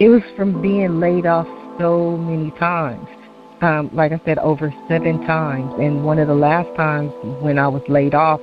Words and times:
It 0.00 0.08
was 0.08 0.22
from 0.34 0.62
being 0.62 0.98
laid 0.98 1.26
off 1.26 1.46
so 1.78 2.16
many 2.16 2.50
times. 2.52 3.06
Um, 3.60 3.90
like 3.92 4.12
I 4.12 4.20
said, 4.24 4.38
over 4.38 4.72
seven 4.88 5.20
times. 5.26 5.74
And 5.78 6.06
one 6.06 6.18
of 6.18 6.26
the 6.26 6.34
last 6.34 6.74
times 6.74 7.12
when 7.42 7.58
I 7.58 7.68
was 7.68 7.82
laid 7.86 8.14
off, 8.14 8.40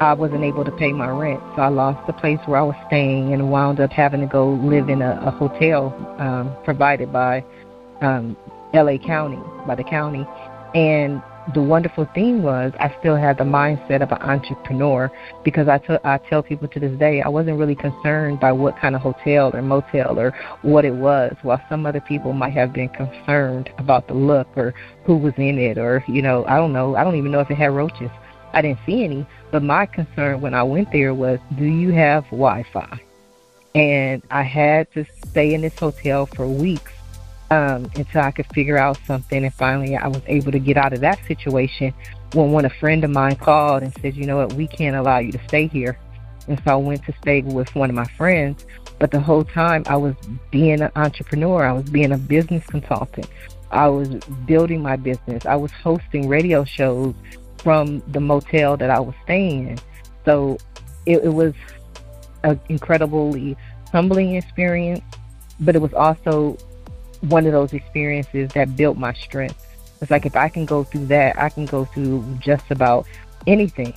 I 0.00 0.14
wasn't 0.14 0.44
able 0.44 0.64
to 0.64 0.70
pay 0.70 0.94
my 0.94 1.10
rent. 1.10 1.40
So 1.56 1.62
I 1.62 1.68
lost 1.68 2.06
the 2.06 2.14
place 2.14 2.38
where 2.46 2.58
I 2.58 2.62
was 2.62 2.74
staying 2.86 3.34
and 3.34 3.50
wound 3.50 3.80
up 3.80 3.90
having 3.90 4.22
to 4.22 4.26
go 4.26 4.48
live 4.48 4.88
in 4.88 5.02
a, 5.02 5.20
a 5.26 5.30
hotel 5.30 5.92
um, 6.18 6.56
provided 6.64 7.12
by 7.12 7.44
um, 8.00 8.34
LA 8.72 8.96
County, 8.96 9.38
by 9.66 9.74
the 9.74 9.84
county. 9.84 10.26
And 10.74 11.22
the 11.52 11.60
wonderful 11.60 12.06
thing 12.14 12.42
was 12.42 12.72
I 12.80 12.94
still 13.00 13.16
had 13.16 13.36
the 13.36 13.44
mindset 13.44 14.02
of 14.02 14.10
an 14.12 14.22
entrepreneur 14.22 15.10
because 15.44 15.68
I, 15.68 15.78
t- 15.78 15.98
I 16.02 16.16
tell 16.16 16.42
people 16.42 16.68
to 16.68 16.80
this 16.80 16.98
day 16.98 17.20
I 17.20 17.28
wasn't 17.28 17.58
really 17.58 17.74
concerned 17.74 18.40
by 18.40 18.52
what 18.52 18.78
kind 18.78 18.94
of 18.94 19.02
hotel 19.02 19.54
or 19.54 19.60
motel 19.60 20.18
or 20.18 20.34
what 20.62 20.86
it 20.86 20.94
was, 20.94 21.36
while 21.42 21.60
some 21.68 21.84
other 21.84 22.00
people 22.00 22.32
might 22.32 22.54
have 22.54 22.72
been 22.72 22.88
concerned 22.88 23.70
about 23.76 24.08
the 24.08 24.14
look 24.14 24.48
or 24.56 24.72
who 25.04 25.18
was 25.18 25.34
in 25.36 25.58
it 25.58 25.76
or, 25.76 26.02
you 26.08 26.22
know, 26.22 26.46
I 26.46 26.56
don't 26.56 26.72
know. 26.72 26.96
I 26.96 27.04
don't 27.04 27.16
even 27.16 27.30
know 27.30 27.40
if 27.40 27.50
it 27.50 27.56
had 27.56 27.72
roaches. 27.72 28.10
I 28.54 28.62
didn't 28.62 28.78
see 28.86 29.04
any, 29.04 29.26
but 29.50 29.62
my 29.62 29.84
concern 29.84 30.40
when 30.40 30.54
I 30.54 30.62
went 30.62 30.92
there 30.92 31.12
was 31.12 31.40
do 31.58 31.64
you 31.64 31.92
have 31.92 32.24
Wi 32.24 32.64
Fi? 32.72 33.00
And 33.74 34.22
I 34.30 34.44
had 34.44 34.90
to 34.92 35.04
stay 35.26 35.52
in 35.52 35.60
this 35.60 35.76
hotel 35.78 36.26
for 36.26 36.48
weeks 36.48 36.93
um, 37.54 37.88
until 37.94 38.22
I 38.22 38.32
could 38.32 38.46
figure 38.52 38.76
out 38.76 38.98
something. 39.06 39.44
And 39.44 39.54
finally, 39.54 39.96
I 39.96 40.08
was 40.08 40.22
able 40.26 40.50
to 40.52 40.58
get 40.58 40.76
out 40.76 40.92
of 40.92 41.00
that 41.00 41.18
situation 41.26 41.94
when 42.32 42.50
when 42.52 42.64
a 42.64 42.70
friend 42.70 43.04
of 43.04 43.10
mine 43.10 43.36
called 43.36 43.82
and 43.84 43.94
said, 44.00 44.16
you 44.16 44.26
know 44.26 44.38
what, 44.38 44.54
we 44.54 44.66
can't 44.66 44.96
allow 44.96 45.18
you 45.18 45.30
to 45.32 45.48
stay 45.48 45.68
here. 45.68 45.98
And 46.48 46.60
so 46.64 46.72
I 46.72 46.76
went 46.76 47.04
to 47.04 47.14
stay 47.22 47.42
with 47.42 47.74
one 47.74 47.90
of 47.90 47.96
my 47.96 48.06
friends. 48.18 48.66
But 48.98 49.10
the 49.10 49.20
whole 49.20 49.44
time 49.44 49.84
I 49.86 49.96
was 49.96 50.14
being 50.50 50.80
an 50.80 50.90
entrepreneur, 50.96 51.64
I 51.64 51.72
was 51.72 51.88
being 51.88 52.12
a 52.12 52.18
business 52.18 52.64
consultant. 52.66 53.28
I 53.70 53.88
was 53.88 54.08
building 54.46 54.82
my 54.82 54.96
business. 54.96 55.46
I 55.46 55.56
was 55.56 55.70
hosting 55.72 56.28
radio 56.28 56.64
shows 56.64 57.14
from 57.58 58.02
the 58.08 58.20
motel 58.20 58.76
that 58.76 58.90
I 58.90 59.00
was 59.00 59.14
staying 59.24 59.68
in. 59.68 59.78
So 60.24 60.58
it, 61.06 61.24
it 61.24 61.32
was 61.32 61.54
an 62.42 62.60
incredibly 62.68 63.56
humbling 63.90 64.36
experience, 64.36 65.02
but 65.60 65.74
it 65.74 65.82
was 65.82 65.94
also 65.94 66.56
one 67.28 67.46
of 67.46 67.52
those 67.52 67.72
experiences 67.72 68.50
that 68.52 68.76
built 68.76 68.98
my 68.98 69.12
strength. 69.14 69.66
It's 70.02 70.10
like 70.10 70.26
if 70.26 70.36
I 70.36 70.50
can 70.50 70.66
go 70.66 70.84
through 70.84 71.06
that, 71.06 71.38
I 71.38 71.48
can 71.48 71.64
go 71.64 71.86
through 71.86 72.22
just 72.38 72.70
about 72.70 73.06
anything. 73.46 73.94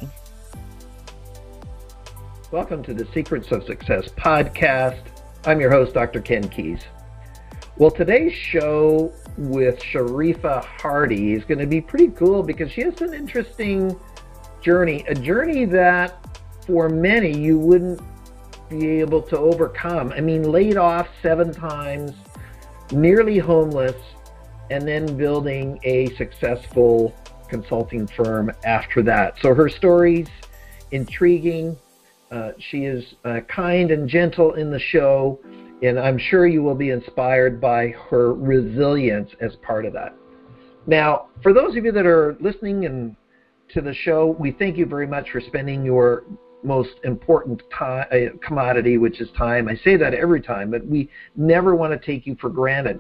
Welcome 2.52 2.84
to 2.84 2.94
the 2.94 3.06
Secrets 3.14 3.52
of 3.52 3.66
Success 3.66 4.08
podcast. 4.10 5.02
I'm 5.46 5.60
your 5.60 5.70
host, 5.70 5.94
Dr. 5.94 6.22
Ken 6.22 6.44
Keis. 6.46 6.84
Well, 7.76 7.92
today's 7.92 8.34
show 8.34 9.12
with 9.38 9.80
Sharifah 9.80 10.64
Hardy 10.64 11.34
is 11.34 11.44
going 11.44 11.60
to 11.60 11.68
be 11.68 11.82
pretty 11.82 12.08
cool 12.10 12.44
because 12.44 12.72
she 12.72 12.82
has 12.82 13.02
an 13.02 13.14
interesting 13.14 14.00
journey, 14.62 15.04
a 15.10 15.14
journey 15.14 15.66
that 15.66 16.26
for 16.66 16.88
many 16.88 17.38
you 17.38 17.60
wouldn't 17.60 18.00
be 18.70 19.00
able 19.02 19.22
to 19.24 19.38
overcome. 19.38 20.14
I 20.14 20.22
mean, 20.22 20.44
laid 20.44 20.78
off 20.78 21.10
seven 21.22 21.52
times, 21.52 22.14
nearly 22.92 23.38
homeless, 23.38 23.96
and 24.70 24.88
then 24.88 25.18
building 25.18 25.80
a 25.84 26.14
successful 26.16 27.16
consulting 27.50 28.08
firm 28.08 28.52
after 28.66 29.02
that. 29.04 29.36
So 29.42 29.54
her 29.54 29.70
story's 29.70 30.28
intriguing. 30.92 31.78
Uh, 32.32 32.52
she 32.60 32.86
is 32.86 33.16
uh, 33.24 33.40
kind 33.48 33.92
and 33.92 34.10
gentle 34.10 34.56
in 34.56 34.70
the 34.70 34.80
show, 34.80 35.40
and 35.82 35.98
I'm 36.00 36.18
sure 36.18 36.46
you 36.48 36.62
will 36.62 36.76
be 36.76 36.90
inspired 36.90 37.62
by 37.62 37.90
her 38.10 38.34
resilience 38.34 39.32
as 39.40 39.56
part 39.58 39.86
of 39.86 39.94
that. 39.94 40.14
Now, 40.86 41.28
for 41.42 41.54
those 41.54 41.76
of 41.78 41.86
you 41.86 41.92
that 41.94 42.06
are 42.06 42.36
listening 42.40 42.86
and 42.86 43.16
to 43.74 43.82
the 43.82 43.94
show, 43.94 44.36
we 44.40 44.52
thank 44.52 44.78
you 44.78 44.86
very 44.86 45.08
much 45.08 45.32
for 45.32 45.42
spending 45.42 45.86
your 45.86 46.24
most 46.64 46.96
important 47.04 47.62
time, 47.78 48.06
uh, 48.12 48.38
commodity, 48.46 48.98
which 48.98 49.22
is 49.22 49.30
time. 49.38 49.68
I 49.68 49.76
say 49.76 49.98
that 49.98 50.14
every 50.14 50.42
time, 50.42 50.72
but 50.72 50.86
we 50.86 51.10
never 51.36 51.76
want 51.76 52.00
to 52.00 52.06
take 52.06 52.26
you 52.26 52.36
for 52.40 52.50
granted. 52.50 53.00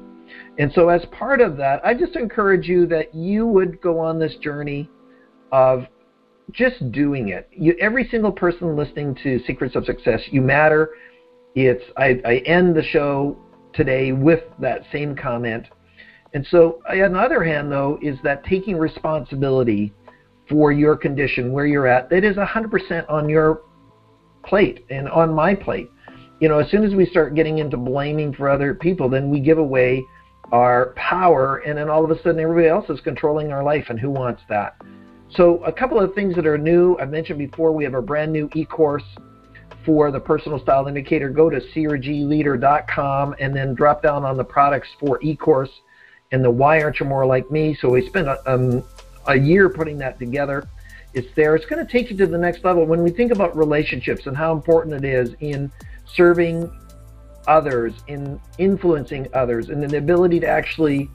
And 0.59 0.71
so, 0.73 0.89
as 0.89 1.03
part 1.11 1.41
of 1.41 1.57
that, 1.57 1.83
I 1.85 1.93
just 1.93 2.15
encourage 2.15 2.67
you 2.67 2.85
that 2.87 3.13
you 3.15 3.47
would 3.47 3.81
go 3.81 3.99
on 3.99 4.19
this 4.19 4.35
journey 4.37 4.89
of 5.51 5.85
just 6.51 6.91
doing 6.91 7.29
it. 7.29 7.49
You, 7.51 7.75
every 7.79 8.07
single 8.09 8.31
person 8.31 8.75
listening 8.75 9.15
to 9.23 9.39
Secrets 9.45 9.75
of 9.75 9.85
Success, 9.85 10.21
you 10.31 10.41
matter. 10.41 10.89
It's 11.55 11.83
I, 11.97 12.21
I 12.25 12.37
end 12.45 12.75
the 12.75 12.83
show 12.83 13.37
today 13.73 14.11
with 14.11 14.43
that 14.59 14.81
same 14.91 15.15
comment. 15.15 15.65
And 16.33 16.45
so, 16.51 16.81
on 16.89 17.13
the 17.13 17.19
other 17.19 17.43
hand, 17.43 17.71
though, 17.71 17.97
is 18.01 18.17
that 18.23 18.43
taking 18.43 18.77
responsibility 18.77 19.93
for 20.49 20.71
your 20.71 20.95
condition, 20.95 21.51
where 21.51 21.65
you're 21.65 21.87
at, 21.87 22.09
that 22.09 22.23
is 22.23 22.37
100% 22.37 23.09
on 23.09 23.29
your 23.29 23.61
plate 24.43 24.85
and 24.89 25.09
on 25.09 25.33
my 25.33 25.53
plate. 25.53 25.89
You 26.39 26.49
know, 26.49 26.59
as 26.59 26.69
soon 26.69 26.83
as 26.83 26.93
we 26.93 27.05
start 27.05 27.35
getting 27.35 27.57
into 27.57 27.77
blaming 27.77 28.33
for 28.33 28.49
other 28.49 28.73
people, 28.73 29.09
then 29.09 29.29
we 29.29 29.39
give 29.39 29.57
away 29.57 30.03
our 30.51 30.93
power, 30.95 31.57
and 31.57 31.77
then 31.77 31.89
all 31.89 32.03
of 32.03 32.11
a 32.11 32.21
sudden 32.21 32.39
everybody 32.39 32.67
else 32.67 32.89
is 32.89 33.01
controlling 33.01 33.51
our 33.51 33.63
life, 33.63 33.87
and 33.89 33.99
who 33.99 34.09
wants 34.09 34.41
that? 34.49 34.75
So, 35.29 35.61
a 35.65 35.73
couple 35.73 35.99
of 35.99 36.13
things 36.13 36.35
that 36.35 36.47
are 36.47 36.57
new. 36.57 36.97
I 36.99 37.05
mentioned 37.05 37.37
before 37.37 37.73
we 37.73 37.83
have 37.83 37.95
a 37.95 38.01
brand 38.01 38.31
new 38.31 38.49
e 38.55 38.63
course 38.63 39.03
for 39.85 40.09
the 40.09 40.19
personal 40.19 40.57
style 40.59 40.87
indicator. 40.87 41.29
Go 41.29 41.49
to 41.49 41.59
crgleader.com 41.59 43.35
and 43.39 43.53
then 43.53 43.73
drop 43.73 44.01
down 44.01 44.23
on 44.23 44.37
the 44.37 44.43
products 44.43 44.87
for 44.99 45.19
e 45.21 45.35
course 45.35 45.69
and 46.31 46.43
the 46.43 46.51
why 46.51 46.81
aren't 46.81 46.99
you 46.99 47.05
more 47.05 47.25
like 47.25 47.51
me. 47.51 47.75
So, 47.75 47.89
we 47.89 48.07
spent 48.07 48.29
um, 48.45 48.83
a 49.27 49.37
year 49.37 49.69
putting 49.69 49.97
that 49.99 50.19
together. 50.19 50.67
It's 51.13 51.33
there. 51.35 51.55
It's 51.55 51.65
going 51.65 51.85
to 51.85 51.91
take 51.91 52.11
you 52.11 52.17
to 52.17 52.27
the 52.27 52.37
next 52.37 52.63
level. 52.63 52.85
When 52.85 53.03
we 53.03 53.09
think 53.09 53.31
about 53.31 53.55
relationships 53.55 54.27
and 54.27 54.35
how 54.35 54.53
important 54.53 55.03
it 55.03 55.07
is 55.07 55.35
in 55.39 55.71
serving 56.05 56.71
others, 57.47 57.93
in 58.07 58.39
influencing 58.57 59.27
others, 59.33 59.69
and 59.69 59.81
the 59.81 59.97
ability 59.97 60.39
to 60.41 60.47
actually 60.47 61.09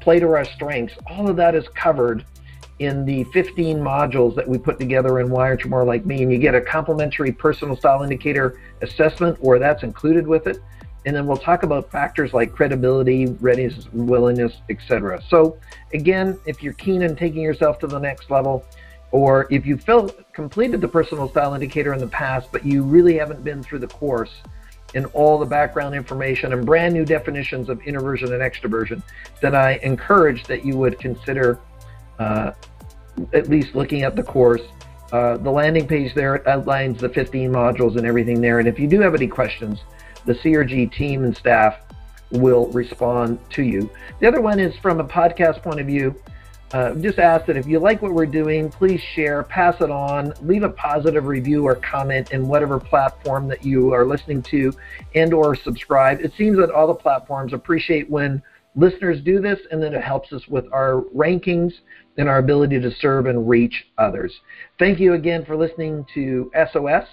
play 0.00 0.18
to 0.18 0.26
our 0.26 0.44
strengths, 0.44 0.94
all 1.06 1.28
of 1.28 1.36
that 1.36 1.54
is 1.54 1.66
covered 1.74 2.24
in 2.80 3.04
the 3.04 3.24
15 3.32 3.78
modules 3.78 4.34
that 4.34 4.48
we 4.48 4.58
put 4.58 4.78
together 4.78 5.20
in 5.20 5.30
Why 5.30 5.48
Aren't 5.48 5.62
You 5.62 5.70
More 5.70 5.84
Like 5.84 6.04
Me. 6.04 6.22
And 6.22 6.32
you 6.32 6.38
get 6.38 6.54
a 6.54 6.60
complimentary 6.60 7.30
personal 7.30 7.76
style 7.76 8.02
indicator 8.02 8.60
assessment 8.82 9.40
where 9.40 9.58
that's 9.58 9.82
included 9.82 10.26
with 10.26 10.46
it. 10.46 10.58
And 11.06 11.14
then 11.14 11.26
we'll 11.26 11.36
talk 11.36 11.62
about 11.62 11.90
factors 11.90 12.32
like 12.32 12.52
credibility, 12.52 13.26
readiness, 13.26 13.88
willingness, 13.92 14.54
etc. 14.70 15.22
So, 15.28 15.58
again, 15.92 16.38
if 16.46 16.62
you're 16.62 16.72
keen 16.74 17.02
on 17.02 17.14
taking 17.14 17.42
yourself 17.42 17.78
to 17.80 17.86
the 17.86 17.98
next 17.98 18.30
level, 18.30 18.64
or 19.10 19.46
if 19.50 19.64
you 19.64 19.76
felt 19.76 20.32
completed 20.32 20.80
the 20.80 20.88
personal 20.88 21.28
style 21.28 21.54
indicator 21.54 21.92
in 21.92 22.00
the 22.00 22.08
past, 22.08 22.48
but 22.50 22.66
you 22.66 22.82
really 22.82 23.16
haven't 23.16 23.44
been 23.44 23.62
through 23.62 23.78
the 23.80 23.86
course 23.86 24.32
and 24.94 25.06
all 25.12 25.38
the 25.38 25.46
background 25.46 25.94
information 25.94 26.52
and 26.52 26.64
brand 26.64 26.94
new 26.94 27.04
definitions 27.04 27.68
of 27.68 27.80
introversion 27.82 28.32
and 28.32 28.42
extroversion, 28.42 29.02
then 29.40 29.54
I 29.54 29.78
encourage 29.82 30.44
that 30.44 30.64
you 30.64 30.76
would 30.78 30.98
consider 30.98 31.60
uh, 32.18 32.52
at 33.32 33.48
least 33.48 33.74
looking 33.74 34.02
at 34.02 34.16
the 34.16 34.22
course. 34.22 34.62
Uh, 35.12 35.36
the 35.36 35.50
landing 35.50 35.86
page 35.86 36.14
there 36.14 36.46
outlines 36.48 37.00
the 37.00 37.08
15 37.08 37.52
modules 37.52 37.96
and 37.96 38.06
everything 38.06 38.40
there. 38.40 38.58
And 38.58 38.66
if 38.66 38.78
you 38.78 38.88
do 38.88 39.00
have 39.00 39.14
any 39.14 39.28
questions, 39.28 39.80
the 40.26 40.34
CRG 40.34 40.92
team 40.92 41.24
and 41.24 41.36
staff 41.36 41.76
will 42.30 42.66
respond 42.68 43.38
to 43.50 43.62
you. 43.62 43.90
The 44.20 44.28
other 44.28 44.40
one 44.40 44.58
is 44.58 44.74
from 44.78 45.00
a 45.00 45.04
podcast 45.04 45.62
point 45.62 45.80
of 45.80 45.86
view. 45.86 46.14
Uh, 46.72 46.92
just 46.94 47.20
ask 47.20 47.46
that 47.46 47.56
if 47.56 47.66
you 47.66 47.78
like 47.78 48.02
what 48.02 48.12
we're 48.12 48.26
doing, 48.26 48.68
please 48.68 49.00
share, 49.14 49.44
pass 49.44 49.80
it 49.80 49.90
on, 49.90 50.34
leave 50.42 50.64
a 50.64 50.70
positive 50.70 51.26
review 51.26 51.64
or 51.64 51.76
comment 51.76 52.32
in 52.32 52.48
whatever 52.48 52.80
platform 52.80 53.46
that 53.46 53.64
you 53.64 53.92
are 53.92 54.04
listening 54.04 54.42
to, 54.42 54.72
and 55.14 55.32
or 55.32 55.54
subscribe. 55.54 56.20
It 56.20 56.32
seems 56.36 56.58
that 56.58 56.72
all 56.72 56.88
the 56.88 56.94
platforms 56.94 57.52
appreciate 57.52 58.10
when 58.10 58.42
listeners 58.74 59.20
do 59.20 59.40
this, 59.40 59.60
and 59.70 59.80
then 59.80 59.94
it 59.94 60.02
helps 60.02 60.32
us 60.32 60.48
with 60.48 60.64
our 60.72 61.02
rankings 61.14 61.72
and 62.18 62.28
our 62.28 62.38
ability 62.38 62.80
to 62.80 62.90
serve 62.90 63.26
and 63.26 63.48
reach 63.48 63.86
others. 63.98 64.32
Thank 64.78 64.98
you 64.98 65.14
again 65.14 65.44
for 65.44 65.56
listening 65.56 66.04
to 66.14 66.50
SOS 66.72 67.06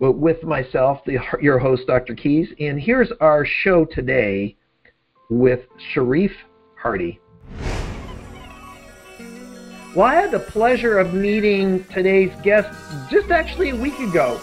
with 0.00 0.42
myself, 0.42 1.04
the, 1.04 1.18
your 1.40 1.58
host, 1.58 1.86
Dr. 1.86 2.14
Keis. 2.14 2.48
And 2.58 2.80
here's 2.80 3.12
our 3.20 3.44
show 3.44 3.84
today 3.84 4.56
with 5.28 5.66
Sharif 5.92 6.32
Hardy. 6.76 7.20
Well, 9.94 10.06
I 10.06 10.14
had 10.14 10.30
the 10.30 10.40
pleasure 10.40 10.98
of 10.98 11.14
meeting 11.14 11.84
today's 11.92 12.32
guest 12.42 12.68
just 13.10 13.30
actually 13.30 13.70
a 13.70 13.76
week 13.76 13.98
ago 13.98 14.40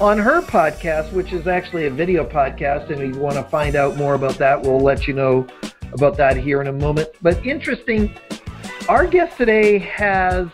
on 0.00 0.18
her 0.18 0.42
podcast, 0.42 1.12
which 1.12 1.32
is 1.32 1.46
actually 1.46 1.86
a 1.86 1.90
video 1.90 2.24
podcast. 2.24 2.90
And 2.90 3.00
if 3.00 3.14
you 3.14 3.20
want 3.20 3.36
to 3.36 3.44
find 3.44 3.76
out 3.76 3.96
more 3.96 4.14
about 4.14 4.34
that, 4.38 4.60
we'll 4.60 4.80
let 4.80 5.06
you 5.06 5.14
know 5.14 5.46
about 5.92 6.16
that 6.16 6.36
here 6.36 6.60
in 6.60 6.66
a 6.66 6.72
moment. 6.72 7.08
But 7.22 7.44
interesting, 7.46 8.12
our 8.88 9.06
guest 9.06 9.36
today 9.36 9.78
has 9.78 10.48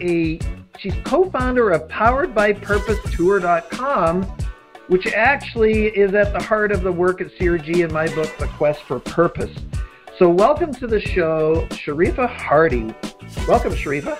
a 0.00 0.40
She's 0.78 0.94
co 1.04 1.30
founder 1.30 1.70
of 1.70 1.86
PoweredByPurposeTour.com 1.88 4.36
which 4.88 5.06
actually 5.12 5.88
is 5.88 6.14
at 6.14 6.32
the 6.32 6.42
heart 6.42 6.72
of 6.72 6.82
the 6.82 6.90
work 6.90 7.20
at 7.20 7.28
CRG 7.38 7.84
in 7.84 7.92
my 7.92 8.06
book, 8.14 8.36
The 8.38 8.46
Quest 8.48 8.82
for 8.82 8.98
Purpose. 8.98 9.54
So, 10.18 10.28
welcome 10.28 10.74
to 10.74 10.86
the 10.86 11.00
show, 11.00 11.66
Sharifah 11.70 12.28
Hardy. 12.28 12.94
Welcome, 13.46 13.72
Sharifah. 13.72 14.18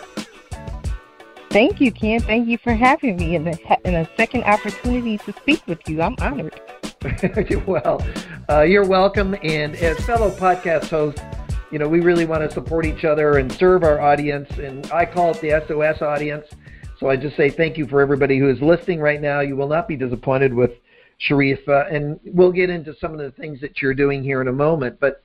Thank 1.50 1.81
you, 1.81 1.90
Ken. 1.90 2.20
Thank 2.20 2.46
you 2.46 2.58
for 2.58 2.75
having 2.75 3.16
me 3.16 3.34
and 3.34 3.49
a 3.49 4.08
second 4.16 4.44
opportunity 4.44 5.16
to 5.19 5.32
speak 5.32 5.66
with 5.66 5.81
you. 5.88 6.02
I'm 6.02 6.14
honored. 6.20 6.60
well, 7.66 8.06
uh, 8.50 8.62
you're 8.62 8.87
welcome. 8.87 9.34
And 9.43 9.75
as 9.76 9.99
fellow 10.05 10.31
podcast 10.31 10.90
hosts, 10.90 11.22
you 11.70 11.79
know, 11.79 11.88
we 11.88 12.00
really 12.00 12.25
want 12.25 12.49
to 12.49 12.50
support 12.55 12.87
each 12.87 13.05
other 13.05 13.38
and 13.38 13.53
serve 13.53 13.82
our 13.82 14.00
audience. 14.00 14.49
And 14.59 14.91
I 14.91 15.05
call 15.05 15.35
it 15.35 15.41
the 15.41 15.62
SOS 15.67 16.03
audience. 16.03 16.47
So 16.99 17.09
I 17.09 17.17
just 17.17 17.37
say 17.37 17.50
thank 17.50 17.76
you 17.76 17.87
for 17.87 18.00
everybody 18.00 18.38
who 18.38 18.49
is 18.49 18.61
listening 18.61 19.00
right 19.00 19.20
now. 19.20 19.41
You 19.41 19.56
will 19.56 19.69
not 19.69 19.87
be 19.87 19.97
disappointed 19.97 20.53
with 20.53 20.73
Sharifah. 21.29 21.94
And 21.94 22.19
we'll 22.25 22.53
get 22.53 22.70
into 22.70 22.94
some 23.00 23.12
of 23.12 23.19
the 23.19 23.31
things 23.32 23.61
that 23.61 23.82
you're 23.82 23.94
doing 23.94 24.23
here 24.23 24.41
in 24.41 24.49
a 24.49 24.53
moment. 24.53 24.99
But 24.99 25.23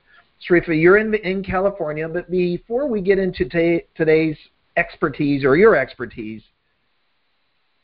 Sharifah, 0.48 0.80
you're 0.80 0.98
in, 0.98 1.14
in 1.14 1.42
California. 1.42 2.08
But 2.08 2.30
before 2.30 2.86
we 2.88 3.00
get 3.00 3.18
into 3.18 3.48
t- 3.48 3.82
today's 3.96 4.36
expertise 4.76 5.44
or 5.44 5.56
your 5.56 5.76
expertise, 5.76 6.42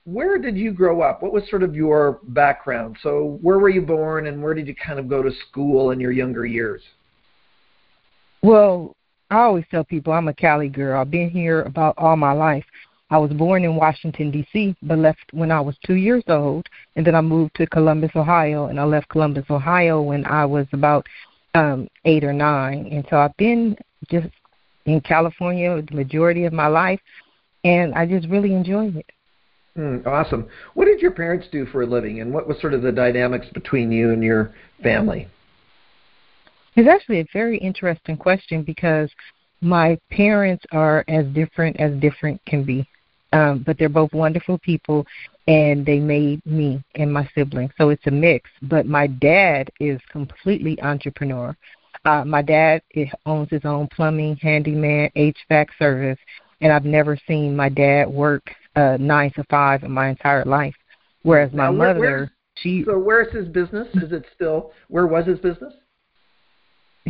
where 0.05 0.39
did 0.39 0.57
you 0.57 0.73
grow 0.73 1.03
up? 1.03 1.23
What 1.23 1.33
was 1.33 1.49
sort 1.49 1.63
of 1.63 1.75
your 1.75 2.21
background? 2.25 2.97
So, 3.03 3.39
where 3.43 3.59
were 3.59 3.69
you 3.69 3.83
born 3.83 4.27
and 4.27 4.43
where 4.43 4.55
did 4.55 4.67
you 4.67 4.75
kind 4.75 4.99
of 4.99 5.09
go 5.09 5.23
to 5.23 5.31
school 5.49 5.91
in 5.91 6.01
your 6.01 6.11
younger 6.11 6.47
years? 6.47 6.83
Well, 8.43 8.97
I 9.31 9.41
always 9.41 9.65
tell 9.71 9.85
people 9.85 10.13
I'm 10.13 10.29
a 10.29 10.35
Cali 10.35 10.69
girl. 10.69 11.01
I've 11.01 11.11
been 11.11 11.31
here 11.31 11.63
about 11.63 11.95
all 11.99 12.17
my 12.17 12.33
life. 12.33 12.65
I 13.11 13.19
was 13.19 13.33
born 13.33 13.65
in 13.65 13.75
Washington, 13.75 14.31
D.C., 14.31 14.77
but 14.83 14.99
left 14.99 15.33
when 15.33 15.51
I 15.51 15.61
was 15.61 15.77
two 15.85 15.95
years 15.95 16.23
old. 16.29 16.67
And 16.97 17.07
then 17.07 17.15
I 17.15 17.21
moved 17.21 17.57
to 17.57 17.67
Columbus, 17.67 18.13
Ohio, 18.15 18.67
and 18.67 18.79
I 18.79 18.85
left 18.85 19.09
Columbus, 19.09 19.45
Ohio 19.51 20.01
when 20.01 20.25
I 20.27 20.45
was 20.45 20.67
about 20.73 21.07
um, 21.55 21.89
eight 22.05 22.25
or 22.25 22.33
nine. 22.33 22.89
And 22.93 23.05
so 23.11 23.17
I've 23.17 23.37
been 23.37 23.77
just 24.11 24.29
in 24.87 25.01
California 25.01 25.83
the 25.83 25.95
majority 25.95 26.45
of 26.45 26.53
my 26.53 26.69
life, 26.69 27.01
and 27.65 27.95
I 27.95 28.07
just 28.07 28.29
really 28.29 28.55
enjoy 28.55 28.89
it. 28.89 29.07
Mm, 29.77 30.07
awesome. 30.07 30.49
What 30.75 30.87
did 30.87 31.01
your 31.01 31.13
parents 31.13 31.47
do 31.51 31.67
for 31.67 31.83
a 31.83 31.87
living, 31.87 32.21
and 32.21 32.33
what 32.33 32.49
was 32.49 32.61
sort 32.61 32.75
of 32.75 32.83
the 32.83 32.93
dynamics 32.93 33.47
between 33.53 33.93
you 33.93 34.11
and 34.11 34.23
your 34.23 34.53
family? 34.83 35.29
It's 36.77 36.89
actually 36.89 37.21
a 37.21 37.27
very 37.33 37.59
interesting 37.59 38.17
question 38.17 38.63
because 38.63 39.11
my 39.61 39.99
parents 40.11 40.65
are 40.73 41.05
as 41.09 41.27
different 41.27 41.79
as 41.79 41.93
different 42.01 42.41
can 42.47 42.65
be. 42.65 42.87
Um, 43.33 43.63
but 43.65 43.79
they're 43.79 43.89
both 43.89 44.13
wonderful 44.13 44.59
people, 44.59 45.07
and 45.47 45.87
they 45.87 46.01
made 46.01 46.45
me 46.45 46.83
and 46.97 47.13
my 47.13 47.29
siblings. 47.33 47.71
So 47.79 47.91
it's 47.91 48.07
a 48.07 48.11
mix. 48.11 48.51
But 48.63 48.87
my 48.87 49.07
dad 49.07 49.71
is 49.79 50.01
completely 50.11 50.81
entrepreneur. 50.83 51.57
Uh, 52.05 52.25
my 52.25 52.43
dad 52.43 52.83
owns 53.27 53.49
his 53.51 53.65
own 53.65 53.89
plumbing, 53.95 54.37
handyman, 54.37 55.11
HVAC 55.17 55.67
service, 55.79 56.19
and 56.61 56.73
I've 56.73 56.85
never 56.85 57.17
seen 57.29 57.55
my 57.55 57.69
dad 57.69 58.09
work 58.09 58.51
uh, 58.75 58.97
nine 58.99 59.33
to 59.35 59.45
five 59.51 59.83
in 59.85 59.93
my 59.93 60.09
entire 60.09 60.45
life. 60.45 60.75
Whereas 61.23 61.53
my 61.53 61.71
now, 61.71 61.73
where, 61.73 61.95
mother, 61.95 62.33
she. 62.57 62.85
So 62.85 62.99
where's 62.99 63.33
his 63.33 63.49
business? 63.49 63.87
Is 63.95 64.13
it 64.13 64.25
still? 64.35 64.73
Where 64.89 65.07
was 65.07 65.27
his 65.27 65.39
business? 65.39 65.75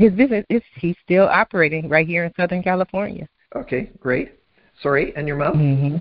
His 0.00 0.12
business 0.12 0.46
is 0.48 0.62
he's 0.76 0.96
still 1.04 1.28
operating 1.28 1.86
right 1.86 2.06
here 2.06 2.24
in 2.24 2.32
Southern 2.34 2.62
California. 2.62 3.28
Okay, 3.54 3.90
great. 4.00 4.32
Sorry, 4.82 5.14
and 5.14 5.28
your 5.28 5.36
mom? 5.36 5.52
Mm-hmm. 5.52 5.96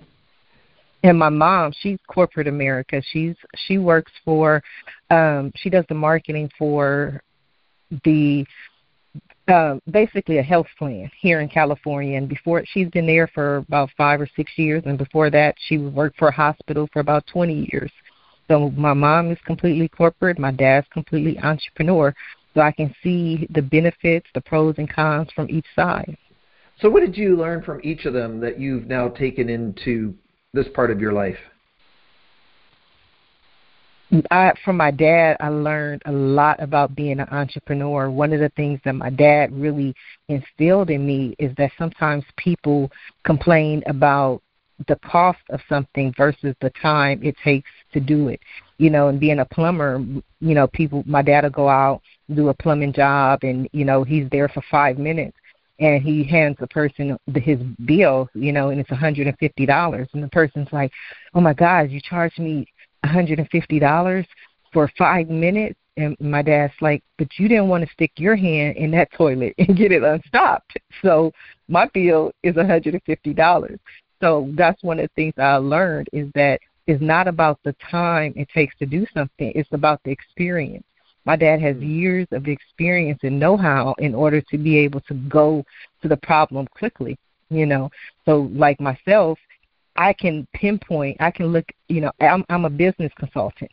And 1.04 1.20
my 1.20 1.28
mom, 1.28 1.74
she's 1.82 1.98
corporate 2.08 2.48
America. 2.48 3.02
She's 3.12 3.36
she 3.68 3.78
works 3.78 4.14
for, 4.24 4.64
um, 5.10 5.52
she 5.58 5.70
does 5.70 5.84
the 5.90 5.96
marketing 5.96 6.50
for 6.58 7.22
the 8.06 8.46
uh, 9.50 9.80
basically 9.92 10.38
a 10.38 10.44
health 10.44 10.68
plan 10.78 11.12
here 11.20 11.42
in 11.42 11.50
California. 11.50 12.18
And 12.18 12.30
before 12.30 12.64
she's 12.72 12.88
been 12.92 13.06
there 13.06 13.28
for 13.28 13.58
about 13.58 13.90
five 13.98 14.22
or 14.22 14.30
six 14.34 14.50
years, 14.56 14.84
and 14.86 14.98
before 14.98 15.30
that, 15.32 15.56
she 15.68 15.78
worked 15.78 16.18
for 16.18 16.30
a 16.30 16.34
hospital 16.34 16.88
for 16.94 17.02
about 17.02 17.28
20 17.28 17.68
years. 17.70 17.92
So 18.48 18.72
my 18.72 18.94
mom 18.94 19.30
is 19.30 19.38
completely 19.46 19.90
corporate. 19.90 20.40
My 20.40 20.52
dad's 20.52 20.88
completely 20.94 21.38
entrepreneur. 21.40 22.16
So 22.60 22.64
I 22.64 22.74
can 22.74 22.94
see 23.02 23.48
the 23.52 23.62
benefits, 23.62 24.28
the 24.34 24.42
pros 24.42 24.76
and 24.80 24.94
cons 24.94 25.30
from 25.34 25.50
each 25.50 25.66
side. 25.78 26.18
So 26.82 26.90
what 26.90 27.00
did 27.00 27.16
you 27.16 27.38
learn 27.38 27.64
from 27.64 27.80
each 27.86 28.04
of 28.04 28.12
them 28.12 28.42
that 28.42 28.60
you've 28.60 28.86
now 28.86 29.08
taken 29.08 29.48
into 29.48 30.14
this 30.54 30.68
part 30.76 30.92
of 30.92 31.00
your 31.00 31.14
life? 31.14 31.38
I, 34.30 34.52
from 34.66 34.76
my 34.76 34.92
dad, 34.92 35.38
I 35.40 35.48
learned 35.48 36.02
a 36.04 36.12
lot 36.12 36.62
about 36.62 36.98
being 36.98 37.22
an 37.22 37.30
entrepreneur. 37.30 38.10
One 38.10 38.34
of 38.34 38.42
the 38.42 38.52
things 38.58 38.82
that 38.84 38.92
my 38.92 39.10
dad 39.10 39.54
really 39.54 39.96
instilled 40.28 40.90
in 40.90 41.08
me 41.08 41.38
is 41.40 41.56
that 41.56 41.72
sometimes 41.78 42.26
people 42.36 42.92
complain 43.24 43.84
about 43.88 44.42
the 44.90 44.98
cost 44.98 45.40
of 45.50 45.62
something 45.70 46.14
versus 46.18 46.54
the 46.60 46.74
time 46.82 47.22
it 47.24 47.36
takes 47.42 47.70
to 47.94 48.02
do 48.02 48.28
it. 48.28 48.42
You 48.80 48.90
know, 48.90 49.08
and 49.08 49.18
being 49.18 49.40
a 49.40 49.46
plumber, 49.46 50.04
you 50.42 50.56
know, 50.56 50.68
people, 50.68 51.04
my 51.06 51.22
dad 51.22 51.46
will 51.46 51.52
go 51.52 51.70
out, 51.70 52.02
do 52.34 52.50
a 52.50 52.54
plumbing 52.54 52.94
job, 52.94 53.40
and, 53.44 53.68
you 53.72 53.86
know, 53.86 54.04
he's 54.04 54.30
there 54.30 54.50
for 54.50 54.64
five 54.70 54.98
minutes 54.98 55.38
and 55.80 56.02
he 56.02 56.24
hands 56.24 56.58
the 56.60 56.68
person 56.68 57.18
the, 57.28 57.40
his 57.40 57.60
bill, 57.86 58.30
you 58.34 58.52
know, 58.52 58.70
and 58.70 58.80
it's 58.80 58.90
$150. 58.90 60.08
And 60.14 60.24
the 60.24 60.28
person's 60.30 60.68
like, 60.72 60.92
oh 61.34 61.42
my 61.42 61.54
God, 61.54 61.90
you 61.90 62.02
charged 62.02 62.40
me 62.40 62.68
$150 63.06 64.26
for 64.74 64.92
five 64.98 65.30
minutes. 65.30 65.76
And 65.98 66.16
my 66.20 66.42
dad's 66.42 66.74
like, 66.82 67.04
but 67.18 67.28
you 67.38 67.48
didn't 67.48 67.68
want 67.68 67.86
to 67.86 67.94
stick 67.94 68.12
your 68.18 68.36
hand 68.36 68.78
in 68.78 68.92
that 68.92 69.12
toilet 69.14 69.54
and 69.58 69.76
get 69.76 69.92
it 69.92 70.04
unstopped. 70.04 70.78
So 71.02 71.32
my 71.70 71.88
bill 71.94 72.34
is 72.44 72.56
$150. 72.56 73.80
So 74.20 74.52
that's 74.58 74.84
one 74.84 75.00
of 75.00 75.04
the 75.04 75.12
things 75.16 75.34
I 75.38 75.56
learned 75.56 76.10
is 76.12 76.30
that 76.36 76.60
it's 76.88 77.02
not 77.02 77.30
about 77.30 77.58
the 77.64 77.74
time 77.90 78.34
it 78.36 78.50
takes 78.50 78.76
to 78.80 78.86
do 78.86 79.06
something. 79.14 79.54
It's 79.56 79.72
about 79.72 80.02
the 80.04 80.12
experience. 80.12 80.84
My 81.26 81.36
dad 81.36 81.62
has 81.62 81.76
hmm. 81.76 81.84
years 81.84 82.28
of 82.32 82.48
experience 82.48 83.20
and 83.24 83.40
know-how 83.40 83.96
in 84.00 84.16
order 84.16 84.42
to 84.42 84.58
be 84.58 84.78
able 84.78 85.02
to 85.02 85.14
go 85.14 85.64
to 86.02 86.08
the 86.08 86.18
problem 86.18 86.68
quickly, 86.68 87.18
you 87.50 87.66
know. 87.66 87.90
So 88.26 88.50
like 88.54 88.80
myself, 88.80 89.38
I 89.96 90.14
can 90.14 90.48
pinpoint, 90.54 91.18
I 91.20 91.32
can 91.32 91.48
look, 91.48 91.66
you 91.88 92.02
know, 92.02 92.12
I'm, 92.22 92.46
I'm 92.50 92.66
a 92.66 92.70
business 92.70 93.12
consultant. 93.18 93.72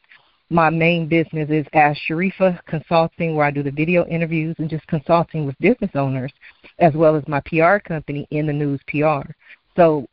My 0.49 0.71
main 0.71 1.09
business 1.09 1.51
is 1.51 1.67
as 1.73 1.97
Sharifah 2.09 2.65
Consulting, 2.67 3.35
where 3.35 3.47
I 3.47 3.51
do 3.51 3.65
the 3.65 3.71
video 3.71 4.07
interviews 4.07 4.55
and 4.59 4.71
just 4.71 4.87
consulting 4.87 5.45
with 5.45 5.59
business 5.59 5.91
owners, 5.95 6.33
as 6.79 6.95
well 6.95 7.17
as 7.17 7.27
my 7.27 7.41
PR 7.47 7.79
company 7.79 8.29
in 8.31 8.47
the 8.47 8.53
news 8.53 8.81
PR. 8.87 9.29
So 9.75 10.07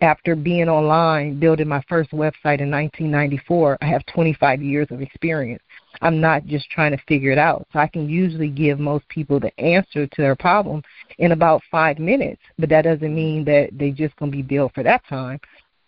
after 0.00 0.34
being 0.34 0.68
online, 0.68 1.38
building 1.38 1.68
my 1.68 1.82
first 1.88 2.10
website 2.10 2.60
in 2.60 2.70
1994, 2.70 3.78
I 3.80 3.86
have 3.86 4.04
25 4.06 4.62
years 4.62 4.88
of 4.90 5.00
experience. 5.00 5.62
I'm 6.00 6.20
not 6.20 6.46
just 6.46 6.70
trying 6.70 6.92
to 6.92 7.02
figure 7.06 7.30
it 7.30 7.38
out. 7.38 7.66
So 7.72 7.78
I 7.78 7.86
can 7.86 8.08
usually 8.08 8.48
give 8.48 8.78
most 8.78 9.08
people 9.08 9.40
the 9.40 9.58
answer 9.60 10.06
to 10.06 10.22
their 10.22 10.36
problem 10.36 10.82
in 11.18 11.32
about 11.32 11.62
five 11.70 11.98
minutes, 11.98 12.40
but 12.58 12.68
that 12.68 12.82
doesn't 12.82 13.14
mean 13.14 13.44
that 13.44 13.70
they're 13.72 13.90
just 13.90 14.16
going 14.16 14.30
to 14.30 14.36
be 14.36 14.42
billed 14.42 14.72
for 14.74 14.82
that 14.82 15.02
time. 15.08 15.40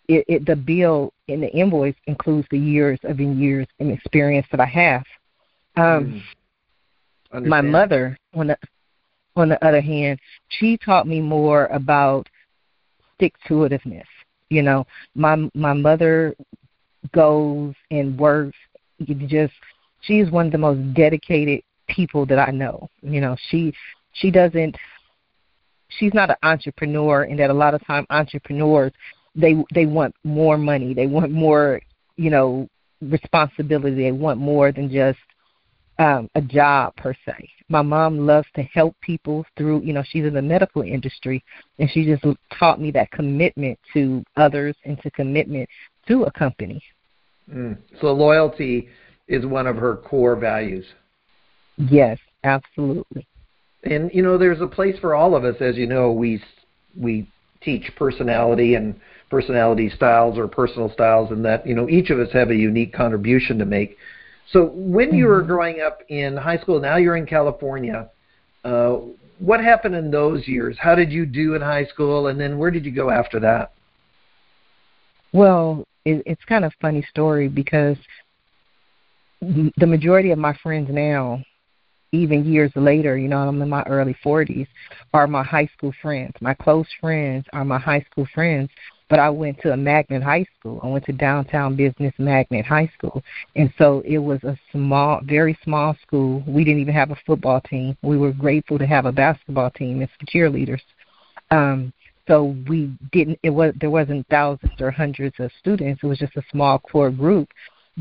It, 0.07 0.25
it, 0.27 0.45
the 0.45 0.55
bill 0.55 1.13
in 1.27 1.41
the 1.41 1.51
invoice 1.51 1.95
includes 2.07 2.47
the 2.51 2.59
years 2.59 2.99
of 3.03 3.19
years 3.19 3.67
and 3.79 3.91
experience 3.91 4.47
that 4.51 4.59
I 4.59 4.65
have. 4.65 5.03
Um, 5.77 6.21
mm. 7.33 7.45
My 7.47 7.61
mother, 7.61 8.17
on 8.33 8.47
the 8.47 8.57
on 9.37 9.47
the 9.47 9.65
other 9.65 9.79
hand, 9.79 10.19
she 10.49 10.77
taught 10.77 11.07
me 11.07 11.21
more 11.21 11.67
about 11.67 12.27
stick 13.15 13.33
to 13.47 13.53
itiveness. 13.53 14.03
You 14.49 14.63
know, 14.63 14.85
my 15.15 15.49
my 15.53 15.71
mother 15.71 16.35
goes 17.13 17.73
and 17.89 18.19
works. 18.19 18.57
Just 19.05 19.53
she's 20.01 20.29
one 20.29 20.47
of 20.47 20.51
the 20.51 20.57
most 20.57 20.93
dedicated 20.93 21.61
people 21.87 22.25
that 22.25 22.39
I 22.39 22.51
know. 22.51 22.89
You 23.01 23.21
know, 23.21 23.35
she 23.49 23.73
she 24.13 24.31
doesn't 24.31 24.75
she's 25.99 26.13
not 26.13 26.29
an 26.29 26.35
entrepreneur 26.43 27.23
in 27.23 27.37
that 27.37 27.49
a 27.49 27.53
lot 27.53 27.73
of 27.73 27.85
time 27.85 28.05
entrepreneurs 28.09 28.91
they 29.35 29.55
they 29.73 29.85
want 29.85 30.13
more 30.23 30.57
money, 30.57 30.93
they 30.93 31.07
want 31.07 31.31
more, 31.31 31.81
you 32.17 32.29
know, 32.29 32.67
responsibility, 33.01 33.95
they 33.95 34.11
want 34.11 34.39
more 34.39 34.71
than 34.71 34.89
just 34.89 35.19
um, 35.99 36.29
a 36.35 36.41
job 36.41 36.95
per 36.95 37.13
se. 37.25 37.49
My 37.69 37.81
mom 37.81 38.25
loves 38.25 38.47
to 38.55 38.63
help 38.63 38.95
people 39.01 39.45
through, 39.55 39.81
you 39.83 39.93
know, 39.93 40.03
she's 40.05 40.25
in 40.25 40.33
the 40.33 40.41
medical 40.41 40.81
industry, 40.81 41.43
and 41.79 41.89
she 41.89 42.05
just 42.05 42.23
taught 42.57 42.81
me 42.81 42.91
that 42.91 43.11
commitment 43.11 43.79
to 43.93 44.23
others 44.35 44.75
and 44.83 45.01
to 45.01 45.11
commitment 45.11 45.69
to 46.07 46.23
a 46.23 46.31
company. 46.31 46.81
Mm. 47.53 47.77
So 48.01 48.11
loyalty 48.11 48.89
is 49.31 49.45
one 49.45 49.65
of 49.65 49.77
her 49.77 49.95
core 49.95 50.35
values. 50.35 50.85
Yes, 51.77 52.19
absolutely. 52.43 53.25
And 53.83 54.11
you 54.13 54.21
know, 54.21 54.37
there's 54.37 54.61
a 54.61 54.67
place 54.67 54.95
for 54.99 55.15
all 55.15 55.35
of 55.35 55.45
us. 55.45 55.55
As 55.59 55.77
you 55.77 55.87
know, 55.87 56.11
we 56.11 56.43
we 56.95 57.27
teach 57.61 57.89
personality 57.95 58.75
and 58.75 58.99
personality 59.29 59.89
styles 59.89 60.37
or 60.37 60.47
personal 60.47 60.91
styles, 60.91 61.31
and 61.31 61.43
that 61.45 61.65
you 61.65 61.73
know 61.73 61.89
each 61.89 62.09
of 62.09 62.19
us 62.19 62.31
have 62.33 62.51
a 62.51 62.55
unique 62.55 62.93
contribution 62.93 63.57
to 63.57 63.65
make. 63.65 63.97
So 64.51 64.65
when 64.65 65.15
you 65.15 65.27
were 65.27 65.39
mm-hmm. 65.39 65.47
growing 65.47 65.81
up 65.81 65.99
in 66.09 66.35
high 66.35 66.57
school, 66.57 66.79
now 66.79 66.97
you're 66.97 67.15
in 67.15 67.25
California. 67.25 68.09
Uh, 68.65 68.97
what 69.39 69.63
happened 69.63 69.95
in 69.95 70.11
those 70.11 70.47
years? 70.47 70.77
How 70.79 70.93
did 70.93 71.11
you 71.11 71.25
do 71.25 71.55
in 71.55 71.61
high 71.61 71.85
school, 71.85 72.27
and 72.27 72.39
then 72.39 72.59
where 72.59 72.69
did 72.69 72.85
you 72.85 72.91
go 72.91 73.09
after 73.09 73.39
that? 73.39 73.71
Well, 75.31 75.87
it, 76.05 76.21
it's 76.25 76.43
kind 76.45 76.65
of 76.65 76.73
a 76.73 76.81
funny 76.81 77.05
story 77.09 77.47
because 77.47 77.97
the 79.41 79.87
majority 79.87 80.31
of 80.31 80.39
my 80.39 80.55
friends 80.61 80.89
now 80.91 81.43
even 82.11 82.45
years 82.45 82.71
later, 82.75 83.17
you 83.17 83.27
know, 83.27 83.37
I'm 83.37 83.61
in 83.61 83.69
my 83.69 83.83
early 83.83 84.15
40s, 84.23 84.67
are 85.13 85.27
my 85.27 85.43
high 85.43 85.69
school 85.77 85.93
friends. 86.01 86.33
My 86.41 86.53
close 86.53 86.87
friends 86.99 87.45
are 87.53 87.63
my 87.63 87.79
high 87.79 88.05
school 88.11 88.27
friends. 88.33 88.69
But 89.09 89.19
I 89.19 89.29
went 89.29 89.59
to 89.61 89.73
a 89.73 89.77
magnet 89.77 90.23
high 90.23 90.45
school. 90.57 90.79
I 90.83 90.87
went 90.87 91.05
to 91.05 91.11
downtown 91.11 91.75
business 91.75 92.13
magnet 92.17 92.65
high 92.65 92.89
school. 92.97 93.21
And 93.57 93.71
so 93.77 94.01
it 94.05 94.19
was 94.19 94.41
a 94.43 94.57
small, 94.71 95.19
very 95.25 95.57
small 95.63 95.97
school. 96.01 96.43
We 96.47 96.63
didn't 96.63 96.81
even 96.81 96.93
have 96.93 97.11
a 97.11 97.17
football 97.25 97.59
team. 97.61 97.97
We 98.03 98.17
were 98.17 98.31
grateful 98.31 98.77
to 98.79 98.87
have 98.87 99.05
a 99.05 99.11
basketball 99.11 99.69
team 99.71 99.99
and 99.99 100.09
some 100.17 100.27
cheerleaders. 100.33 100.81
Um, 101.49 101.91
so 102.27 102.55
we 102.69 102.91
didn't 103.11 103.39
it 103.43 103.49
was 103.49 103.73
there 103.81 103.89
wasn't 103.89 104.27
thousands 104.29 104.79
or 104.79 104.91
hundreds 104.91 105.35
of 105.39 105.51
students 105.59 106.01
it 106.03 106.05
was 106.05 106.19
just 106.19 106.37
a 106.37 106.43
small 106.51 106.77
core 106.77 107.09
group 107.09 107.49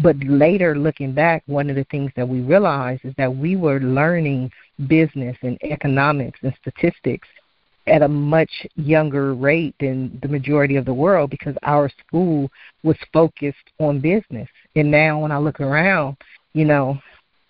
but 0.03 0.17
later, 0.25 0.77
looking 0.77 1.13
back, 1.13 1.43
one 1.47 1.69
of 1.69 1.77
the 1.77 1.85
things 1.85 2.11
that 2.17 2.29
we 2.29 2.41
realized 2.41 3.05
is 3.05 3.15
that 3.19 3.35
we 3.35 3.57
were 3.57 3.81
learning 3.81 4.51
business 4.87 5.37
and 5.43 5.59
economics 5.63 6.39
and 6.43 6.55
statistics 6.61 7.29
at 7.87 8.03
a 8.03 8.09
much 8.09 8.67
younger 8.77 9.35
rate 9.35 9.75
than 9.81 10.19
the 10.23 10.29
majority 10.29 10.77
of 10.77 10.85
the 10.85 10.95
world 10.95 11.31
because 11.31 11.57
our 11.65 11.91
school 12.07 12.51
was 12.83 12.97
focused 13.13 13.57
on 13.79 14.01
business. 14.01 14.49
And 14.77 14.91
now 14.91 15.21
when 15.21 15.33
I 15.33 15.39
look 15.39 15.61
around, 15.61 16.17
you 16.53 16.65
know, 16.65 16.99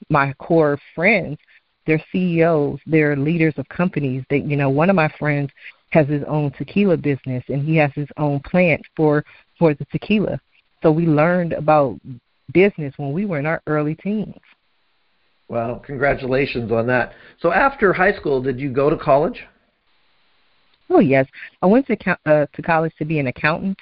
my 0.08 0.32
core 0.34 0.78
friends, 0.94 1.38
they're 1.86 2.02
CEOs, 2.10 2.80
they're 2.86 3.16
leaders 3.16 3.54
of 3.58 3.68
companies. 3.68 4.24
That 4.30 4.40
you 4.40 4.56
know, 4.56 4.70
one 4.70 4.90
of 4.90 4.96
my 4.96 5.12
friends 5.18 5.50
has 5.90 6.08
his 6.08 6.22
own 6.26 6.52
tequila 6.52 6.96
business 6.96 7.44
and 7.48 7.64
he 7.64 7.76
has 7.76 7.90
his 7.94 8.08
own 8.16 8.40
plant 8.40 8.82
for 8.96 9.24
for 9.58 9.74
the 9.74 9.84
tequila. 9.86 10.40
So 10.82 10.90
we 10.90 11.06
learned 11.06 11.52
about 11.52 12.00
business 12.52 12.94
when 12.96 13.12
we 13.12 13.24
were 13.24 13.38
in 13.38 13.46
our 13.46 13.62
early 13.66 13.94
teens. 13.94 14.34
Well, 15.48 15.80
congratulations 15.84 16.70
on 16.70 16.86
that. 16.86 17.12
So 17.40 17.52
after 17.52 17.92
high 17.92 18.12
school, 18.12 18.40
did 18.40 18.60
you 18.60 18.70
go 18.70 18.88
to 18.88 18.96
college? 18.96 19.42
Oh 20.88 21.00
yes, 21.00 21.26
I 21.62 21.66
went 21.66 21.86
to 21.88 22.18
uh, 22.26 22.46
to 22.52 22.62
college 22.62 22.92
to 22.98 23.04
be 23.04 23.18
an 23.18 23.28
accountant 23.28 23.78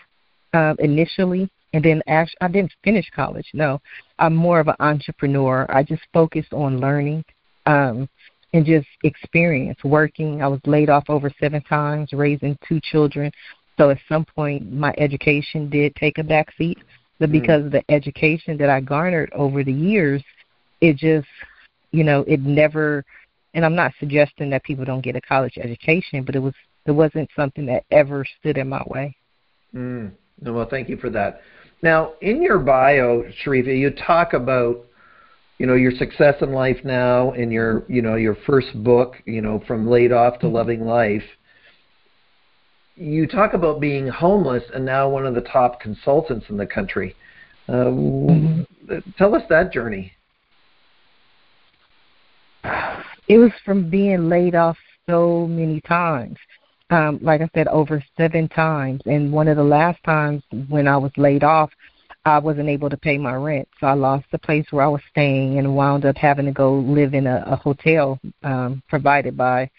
uh, 0.52 0.74
initially, 0.78 1.50
and 1.72 1.84
then 1.84 2.02
actually 2.06 2.38
I 2.40 2.48
didn't 2.48 2.72
finish 2.84 3.08
college. 3.14 3.46
No, 3.52 3.80
I'm 4.18 4.34
more 4.34 4.60
of 4.60 4.68
an 4.68 4.76
entrepreneur. 4.80 5.66
I 5.68 5.82
just 5.82 6.02
focused 6.12 6.52
on 6.52 6.80
learning 6.80 7.24
um, 7.66 8.08
and 8.52 8.64
just 8.64 8.88
experience 9.04 9.78
working. 9.84 10.42
I 10.42 10.48
was 10.48 10.60
laid 10.66 10.90
off 10.90 11.04
over 11.08 11.30
seven 11.40 11.62
times, 11.62 12.12
raising 12.12 12.58
two 12.66 12.80
children. 12.80 13.30
So 13.78 13.90
at 13.90 13.98
some 14.08 14.24
point, 14.24 14.72
my 14.72 14.94
education 14.98 15.70
did 15.70 15.94
take 15.96 16.18
a 16.18 16.24
back 16.24 16.52
seat 16.56 16.78
but 17.18 17.30
mm-hmm. 17.30 17.40
because 17.40 17.62
mm. 17.62 17.66
of 17.66 17.72
the 17.72 17.84
education 17.90 18.56
that 18.58 18.70
I 18.70 18.80
garnered 18.80 19.30
over 19.32 19.64
the 19.64 19.72
years, 19.72 20.22
it 20.80 20.96
just, 20.96 21.28
you 21.90 22.04
know, 22.04 22.24
it 22.26 22.40
never. 22.40 23.04
And 23.54 23.64
I'm 23.64 23.74
not 23.74 23.92
suggesting 23.98 24.50
that 24.50 24.62
people 24.62 24.84
don't 24.84 25.00
get 25.00 25.16
a 25.16 25.20
college 25.20 25.58
education, 25.58 26.22
but 26.22 26.36
it 26.36 26.40
was 26.40 26.54
it 26.86 26.92
wasn't 26.92 27.28
something 27.36 27.66
that 27.66 27.84
ever 27.90 28.24
stood 28.38 28.56
in 28.56 28.68
my 28.68 28.82
way. 28.86 29.16
Mm. 29.74 30.12
Well, 30.42 30.68
thank 30.68 30.88
you 30.88 30.96
for 30.96 31.10
that. 31.10 31.42
Now, 31.82 32.14
in 32.20 32.42
your 32.42 32.58
bio, 32.58 33.24
Sharifah, 33.44 33.78
you 33.78 33.90
talk 33.90 34.32
about 34.32 34.84
you 35.58 35.66
know 35.66 35.74
your 35.74 35.92
success 35.92 36.36
in 36.40 36.52
life 36.52 36.78
now 36.84 37.32
and 37.32 37.52
your 37.52 37.84
you 37.88 38.00
know 38.00 38.14
your 38.14 38.36
first 38.46 38.68
book 38.82 39.16
you 39.26 39.40
know 39.40 39.62
from 39.66 39.88
laid 39.88 40.12
off 40.12 40.38
to 40.38 40.46
mm-hmm. 40.46 40.54
loving 40.54 40.86
life 40.86 41.24
you 42.98 43.26
talk 43.26 43.54
about 43.54 43.80
being 43.80 44.08
homeless 44.08 44.64
and 44.74 44.84
now 44.84 45.08
one 45.08 45.26
of 45.26 45.34
the 45.34 45.40
top 45.42 45.80
consultants 45.80 46.46
in 46.48 46.56
the 46.56 46.66
country. 46.66 47.14
Mm-hmm. 47.68 48.98
Tell 49.16 49.34
us 49.34 49.42
that 49.50 49.72
journey. 49.72 50.12
It 53.28 53.38
was 53.38 53.52
from 53.64 53.88
being 53.90 54.28
laid 54.28 54.54
off 54.54 54.76
so 55.08 55.46
many 55.46 55.80
times. 55.82 56.36
Um, 56.90 57.18
like 57.20 57.42
I 57.42 57.48
said, 57.54 57.68
over 57.68 58.02
seven 58.16 58.48
times. 58.48 59.02
And 59.04 59.30
one 59.30 59.48
of 59.48 59.58
the 59.58 59.62
last 59.64 60.02
times 60.04 60.42
when 60.68 60.88
I 60.88 60.96
was 60.96 61.12
laid 61.18 61.44
off, 61.44 61.70
I 62.24 62.38
wasn't 62.38 62.68
able 62.68 62.90
to 62.90 62.96
pay 62.96 63.18
my 63.18 63.34
rent. 63.34 63.68
So 63.78 63.86
I 63.86 63.92
lost 63.92 64.24
the 64.32 64.38
place 64.38 64.66
where 64.70 64.84
I 64.84 64.88
was 64.88 65.02
staying 65.10 65.58
and 65.58 65.76
wound 65.76 66.04
up 66.04 66.16
having 66.16 66.46
to 66.46 66.52
go 66.52 66.74
live 66.74 67.14
in 67.14 67.26
a, 67.26 67.44
a 67.46 67.56
hotel 67.56 68.18
um, 68.42 68.82
provided 68.88 69.36
by 69.36 69.70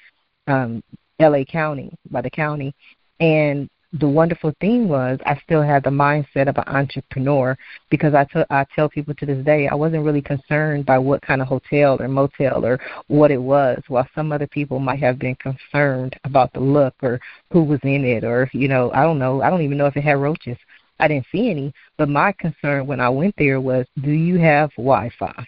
um, 0.47 0.83
LA 1.19 1.43
County, 1.43 1.91
by 2.09 2.21
the 2.21 2.29
county. 2.29 2.73
And 3.19 3.69
the 3.93 4.07
wonderful 4.07 4.53
thing 4.61 4.88
was 4.88 5.17
I 5.25 5.39
still 5.43 5.63
had 5.63 5.83
the 5.83 5.89
mindset 5.89 6.47
of 6.47 6.57
an 6.57 6.67
entrepreneur 6.67 7.57
because 7.89 8.13
I, 8.13 8.23
t- 8.25 8.45
I 8.49 8.65
tell 8.75 8.88
people 8.88 9.15
to 9.15 9.25
this 9.25 9.43
day 9.43 9.67
I 9.67 9.73
wasn't 9.73 10.05
really 10.05 10.21
concerned 10.21 10.85
by 10.85 10.99
what 10.99 11.23
kind 11.23 11.41
of 11.41 11.47
hotel 11.47 11.97
or 11.99 12.07
motel 12.07 12.63
or 12.63 12.79
what 13.07 13.31
it 13.31 13.41
was, 13.41 13.81
while 13.88 14.07
some 14.13 14.31
other 14.31 14.45
people 14.45 14.79
might 14.79 14.99
have 14.99 15.17
been 15.17 15.35
concerned 15.35 16.19
about 16.23 16.53
the 16.53 16.59
look 16.59 16.93
or 17.01 17.19
who 17.51 17.63
was 17.63 17.79
in 17.83 18.05
it 18.05 18.23
or 18.23 18.47
you 18.53 18.67
know 18.67 18.91
I 18.93 19.03
don't 19.03 19.17
know 19.17 19.41
I 19.41 19.49
don't 19.49 19.63
even 19.63 19.77
know 19.77 19.88
if 19.88 19.97
it 19.97 20.03
had 20.03 20.19
roaches. 20.19 20.57
I 20.99 21.07
didn't 21.07 21.27
see 21.31 21.49
any, 21.49 21.73
but 21.97 22.09
my 22.09 22.31
concern 22.33 22.85
when 22.85 22.99
I 22.99 23.09
went 23.09 23.33
there 23.38 23.61
was, 23.61 23.88
do 24.03 24.11
you 24.11 24.38
have 24.38 24.69
Wi-Fi? 24.71 25.47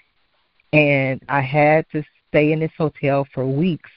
And 0.72 1.22
I 1.28 1.42
had 1.42 1.86
to 1.92 2.04
stay 2.30 2.54
in 2.54 2.62
this 2.62 2.72
hotel 2.78 3.28
for 3.34 3.46
weeks 3.46 3.92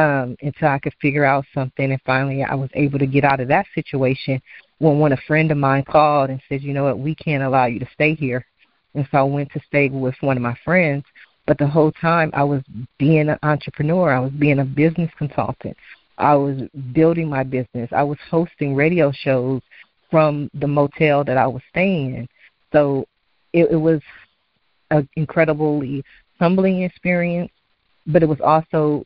um, 0.00 0.34
until 0.40 0.68
I 0.68 0.78
could 0.78 0.94
figure 1.00 1.24
out 1.24 1.44
something. 1.52 1.92
And 1.92 2.00
finally, 2.06 2.42
I 2.42 2.54
was 2.54 2.70
able 2.74 2.98
to 2.98 3.06
get 3.06 3.24
out 3.24 3.40
of 3.40 3.48
that 3.48 3.66
situation 3.74 4.40
when 4.78 4.98
when 4.98 5.12
a 5.12 5.16
friend 5.26 5.50
of 5.50 5.58
mine 5.58 5.84
called 5.84 6.30
and 6.30 6.40
said, 6.48 6.62
you 6.62 6.72
know 6.72 6.84
what, 6.84 6.98
we 6.98 7.14
can't 7.14 7.42
allow 7.42 7.66
you 7.66 7.78
to 7.80 7.88
stay 7.92 8.14
here. 8.14 8.46
And 8.94 9.06
so 9.10 9.18
I 9.18 9.22
went 9.22 9.52
to 9.52 9.60
stay 9.66 9.90
with 9.90 10.14
one 10.20 10.38
of 10.38 10.42
my 10.42 10.56
friends. 10.64 11.04
But 11.46 11.58
the 11.58 11.66
whole 11.66 11.92
time 11.92 12.30
I 12.32 12.44
was 12.44 12.62
being 12.98 13.28
an 13.28 13.38
entrepreneur, 13.42 14.12
I 14.12 14.20
was 14.20 14.32
being 14.32 14.60
a 14.60 14.64
business 14.64 15.10
consultant. 15.18 15.76
I 16.16 16.34
was 16.34 16.62
building 16.92 17.28
my 17.28 17.42
business. 17.42 17.90
I 17.92 18.02
was 18.02 18.18
hosting 18.30 18.74
radio 18.74 19.12
shows 19.12 19.60
from 20.10 20.50
the 20.54 20.66
motel 20.66 21.24
that 21.24 21.36
I 21.36 21.46
was 21.46 21.62
staying 21.70 22.14
in. 22.14 22.28
So 22.72 23.06
it, 23.52 23.70
it 23.70 23.76
was 23.76 24.00
an 24.90 25.08
incredibly 25.16 26.04
humbling 26.38 26.82
experience, 26.82 27.50
but 28.06 28.22
it 28.22 28.28
was 28.28 28.40
also 28.40 29.04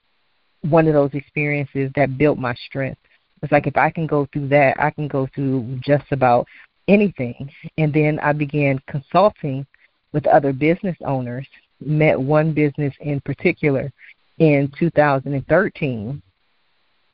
one 0.69 0.87
of 0.87 0.95
those 0.95 1.11
experiences 1.13 1.91
that 1.97 2.19
built 2.19 2.39
my 2.39 2.55
strength. 2.67 3.01
It's 3.43 3.53
like 3.53 3.67
if 3.67 3.77
I 3.77 3.91
can 3.91 4.07
go 4.07 4.27
through 4.33 4.49
that, 4.49 4.81
I 4.81 4.91
can 4.91 5.09
go 5.09 5.29
through 5.35 5.81
just 5.85 6.11
about 6.11 6.47
anything. 6.89 7.51
And 7.77 7.93
then 7.93 8.19
I 8.21 8.33
began 8.33 8.81
consulting 8.89 9.67
with 10.13 10.27
other 10.27 10.53
business 10.53 10.97
owners, 11.05 11.47
met 11.81 12.19
one 12.19 12.55
business 12.55 12.95
in 13.01 13.21
particular 13.21 13.93
in 14.39 14.73
2013, 14.79 16.23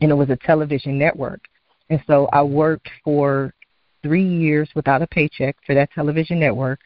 and 0.01 0.11
it 0.11 0.15
was 0.15 0.31
a 0.31 0.37
television 0.37 0.99
network. 0.99 1.41
And 1.89 2.03
so 2.07 2.29
I 2.33 2.43
worked 2.43 2.89
for 3.03 3.53
three 4.03 4.27
years 4.27 4.71
without 4.75 5.03
a 5.03 5.07
paycheck 5.09 5.57
for 5.67 5.75
that 5.75 5.91
television 5.93 6.39
network. 6.39 6.79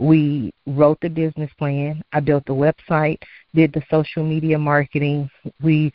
We 0.00 0.50
wrote 0.66 0.98
the 1.02 1.10
business 1.10 1.50
plan. 1.58 2.02
I 2.14 2.20
built 2.20 2.46
the 2.46 2.54
website, 2.54 3.18
did 3.54 3.70
the 3.74 3.82
social 3.90 4.24
media 4.24 4.58
marketing. 4.58 5.30
We 5.62 5.92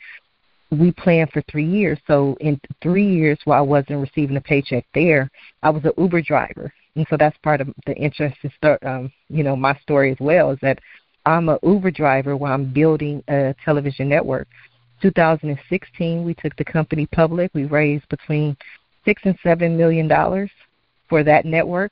we 0.70 0.92
planned 0.92 1.30
for 1.32 1.42
three 1.50 1.66
years. 1.66 1.98
So 2.06 2.36
in 2.40 2.60
three 2.82 3.08
years, 3.08 3.38
while 3.44 3.58
I 3.58 3.62
wasn't 3.62 4.00
receiving 4.00 4.36
a 4.36 4.40
paycheck 4.40 4.84
there, 4.94 5.28
I 5.64 5.70
was 5.70 5.84
an 5.84 5.92
Uber 5.98 6.22
driver, 6.22 6.72
and 6.94 7.04
so 7.10 7.16
that's 7.16 7.36
part 7.38 7.60
of 7.60 7.68
the 7.84 7.96
interesting 7.96 8.52
start. 8.56 8.80
Um, 8.84 9.12
you 9.28 9.42
know, 9.42 9.56
my 9.56 9.76
story 9.82 10.12
as 10.12 10.18
well 10.20 10.52
is 10.52 10.58
that 10.62 10.78
I'm 11.24 11.48
an 11.48 11.58
Uber 11.64 11.90
driver 11.90 12.36
while 12.36 12.52
I'm 12.52 12.72
building 12.72 13.24
a 13.26 13.56
television 13.64 14.08
network. 14.08 14.46
2016, 15.02 16.24
we 16.24 16.34
took 16.34 16.54
the 16.56 16.64
company 16.64 17.06
public. 17.06 17.50
We 17.54 17.64
raised 17.64 18.08
between 18.08 18.56
six 19.04 19.20
and 19.24 19.36
seven 19.42 19.76
million 19.76 20.06
dollars 20.06 20.50
for 21.08 21.24
that 21.24 21.44
network. 21.44 21.90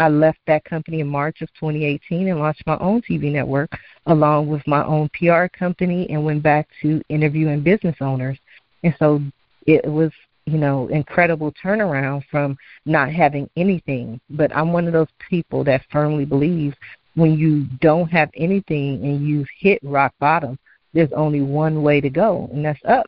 I 0.00 0.08
left 0.08 0.38
that 0.46 0.64
company 0.64 1.00
in 1.00 1.08
March 1.08 1.42
of 1.42 1.52
2018 1.60 2.28
and 2.28 2.38
launched 2.38 2.66
my 2.66 2.78
own 2.78 3.02
TV 3.02 3.30
network 3.30 3.70
along 4.06 4.48
with 4.48 4.66
my 4.66 4.82
own 4.82 5.10
PR 5.10 5.46
company 5.46 6.08
and 6.08 6.24
went 6.24 6.42
back 6.42 6.66
to 6.80 7.02
interviewing 7.10 7.62
business 7.62 7.96
owners. 8.00 8.38
And 8.82 8.94
so 8.98 9.20
it 9.66 9.84
was, 9.84 10.10
you 10.46 10.56
know, 10.56 10.88
incredible 10.88 11.52
turnaround 11.62 12.24
from 12.30 12.56
not 12.86 13.12
having 13.12 13.50
anything. 13.56 14.18
But 14.30 14.56
I'm 14.56 14.72
one 14.72 14.86
of 14.86 14.94
those 14.94 15.12
people 15.28 15.64
that 15.64 15.84
firmly 15.92 16.24
believes 16.24 16.76
when 17.14 17.34
you 17.34 17.66
don't 17.82 18.08
have 18.08 18.30
anything 18.34 19.04
and 19.04 19.28
you've 19.28 19.48
hit 19.58 19.80
rock 19.82 20.14
bottom, 20.18 20.58
there's 20.94 21.12
only 21.12 21.42
one 21.42 21.82
way 21.82 22.00
to 22.00 22.08
go, 22.08 22.48
and 22.54 22.64
that's 22.64 22.80
up. 22.88 23.06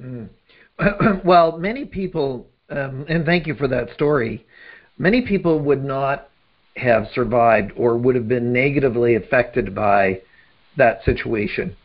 Mm. 0.00 0.30
well, 1.26 1.58
many 1.58 1.84
people, 1.84 2.46
um, 2.70 3.04
and 3.10 3.26
thank 3.26 3.46
you 3.46 3.54
for 3.54 3.68
that 3.68 3.92
story 3.92 4.46
many 4.98 5.22
people 5.22 5.58
would 5.60 5.84
not 5.84 6.28
have 6.76 7.06
survived 7.14 7.72
or 7.76 7.96
would 7.96 8.14
have 8.14 8.28
been 8.28 8.52
negatively 8.52 9.14
affected 9.14 9.74
by 9.74 10.20
that 10.76 11.04
situation. 11.04 11.76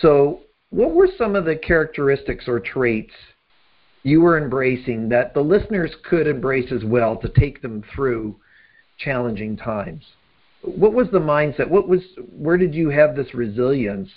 So, 0.00 0.40
what 0.70 0.94
were 0.94 1.08
some 1.18 1.36
of 1.36 1.44
the 1.44 1.56
characteristics 1.56 2.48
or 2.48 2.58
traits 2.58 3.12
you 4.04 4.20
were 4.20 4.38
embracing 4.38 5.08
that 5.10 5.34
the 5.34 5.42
listeners 5.42 5.92
could 6.08 6.26
embrace 6.26 6.72
as 6.72 6.82
well 6.84 7.16
to 7.16 7.28
take 7.28 7.62
them 7.62 7.84
through 7.94 8.36
challenging 8.98 9.56
times? 9.56 10.04
What 10.62 10.94
was 10.94 11.08
the 11.10 11.18
mindset? 11.18 11.68
What 11.68 11.88
was 11.88 12.00
where 12.30 12.56
did 12.56 12.74
you 12.74 12.88
have 12.88 13.16
this 13.16 13.34
resilience 13.34 14.08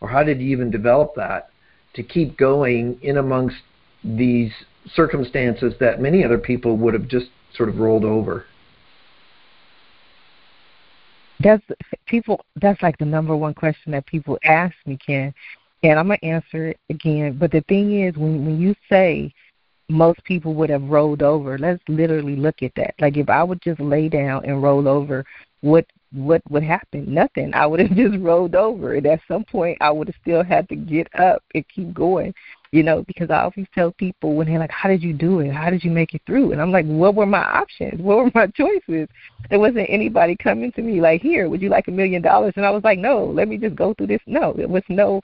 or 0.00 0.08
how 0.08 0.22
did 0.22 0.40
you 0.40 0.48
even 0.48 0.70
develop 0.70 1.14
that 1.16 1.50
to 1.94 2.02
keep 2.02 2.36
going 2.36 2.98
in 3.02 3.16
amongst 3.16 3.56
these 4.02 4.52
circumstances 4.94 5.72
that 5.80 6.00
many 6.00 6.24
other 6.24 6.38
people 6.38 6.76
would 6.76 6.92
have 6.92 7.08
just 7.08 7.26
sort 7.54 7.68
of 7.68 7.78
rolled 7.78 8.04
over? 8.04 8.46
That's 11.40 11.62
people. 12.06 12.44
That's 12.60 12.80
like 12.82 12.96
the 12.98 13.04
number 13.04 13.36
one 13.36 13.54
question 13.54 13.92
that 13.92 14.06
people 14.06 14.38
ask 14.44 14.74
me, 14.86 14.96
Ken, 15.04 15.34
and 15.82 15.98
I'm 15.98 16.06
gonna 16.08 16.18
answer 16.22 16.68
it 16.68 16.80
again. 16.90 17.36
But 17.38 17.50
the 17.50 17.62
thing 17.68 18.02
is, 18.02 18.16
when 18.16 18.44
when 18.46 18.60
you 18.60 18.74
say 18.88 19.32
most 19.88 20.22
people 20.24 20.54
would 20.54 20.70
have 20.70 20.84
rolled 20.84 21.22
over, 21.22 21.58
let's 21.58 21.82
literally 21.88 22.36
look 22.36 22.62
at 22.62 22.72
that. 22.76 22.94
Like 23.00 23.16
if 23.16 23.28
I 23.28 23.42
would 23.42 23.60
just 23.60 23.80
lay 23.80 24.08
down 24.08 24.44
and 24.44 24.62
roll 24.62 24.88
over, 24.88 25.24
what 25.60 25.86
what 26.14 26.42
would 26.48 26.62
happen? 26.62 27.12
Nothing. 27.12 27.52
I 27.54 27.66
would 27.66 27.80
have 27.80 27.90
just 27.96 28.18
rolled 28.18 28.54
over, 28.54 28.94
and 28.94 29.06
at 29.06 29.20
some 29.26 29.44
point, 29.44 29.78
I 29.80 29.90
would 29.90 30.08
have 30.08 30.16
still 30.22 30.42
had 30.42 30.68
to 30.68 30.76
get 30.76 31.08
up 31.18 31.42
and 31.54 31.64
keep 31.68 31.92
going. 31.92 32.32
You 32.72 32.82
know, 32.82 33.04
because 33.06 33.30
I 33.30 33.42
always 33.42 33.68
tell 33.72 33.92
people 33.92 34.34
when 34.34 34.48
they're 34.48 34.58
like, 34.58 34.70
"How 34.70 34.88
did 34.88 35.02
you 35.02 35.12
do 35.12 35.40
it? 35.40 35.52
How 35.52 35.70
did 35.70 35.84
you 35.84 35.90
make 35.90 36.14
it 36.14 36.22
through?" 36.26 36.52
And 36.52 36.60
I'm 36.60 36.72
like, 36.72 36.86
"What 36.86 37.14
were 37.14 37.26
my 37.26 37.44
options? 37.44 38.00
What 38.00 38.18
were 38.18 38.30
my 38.34 38.46
choices?" 38.56 39.08
There 39.50 39.60
wasn't 39.60 39.86
anybody 39.88 40.36
coming 40.36 40.72
to 40.72 40.82
me 40.82 41.00
like, 41.00 41.20
"Here, 41.22 41.48
would 41.48 41.62
you 41.62 41.68
like 41.68 41.88
a 41.88 41.92
million 41.92 42.22
dollars?" 42.22 42.54
And 42.56 42.66
I 42.66 42.70
was 42.70 42.82
like, 42.82 42.98
"No, 42.98 43.26
let 43.26 43.48
me 43.48 43.58
just 43.58 43.76
go 43.76 43.94
through 43.94 44.08
this." 44.08 44.22
No, 44.26 44.54
there 44.54 44.68
was 44.68 44.82
no, 44.88 45.20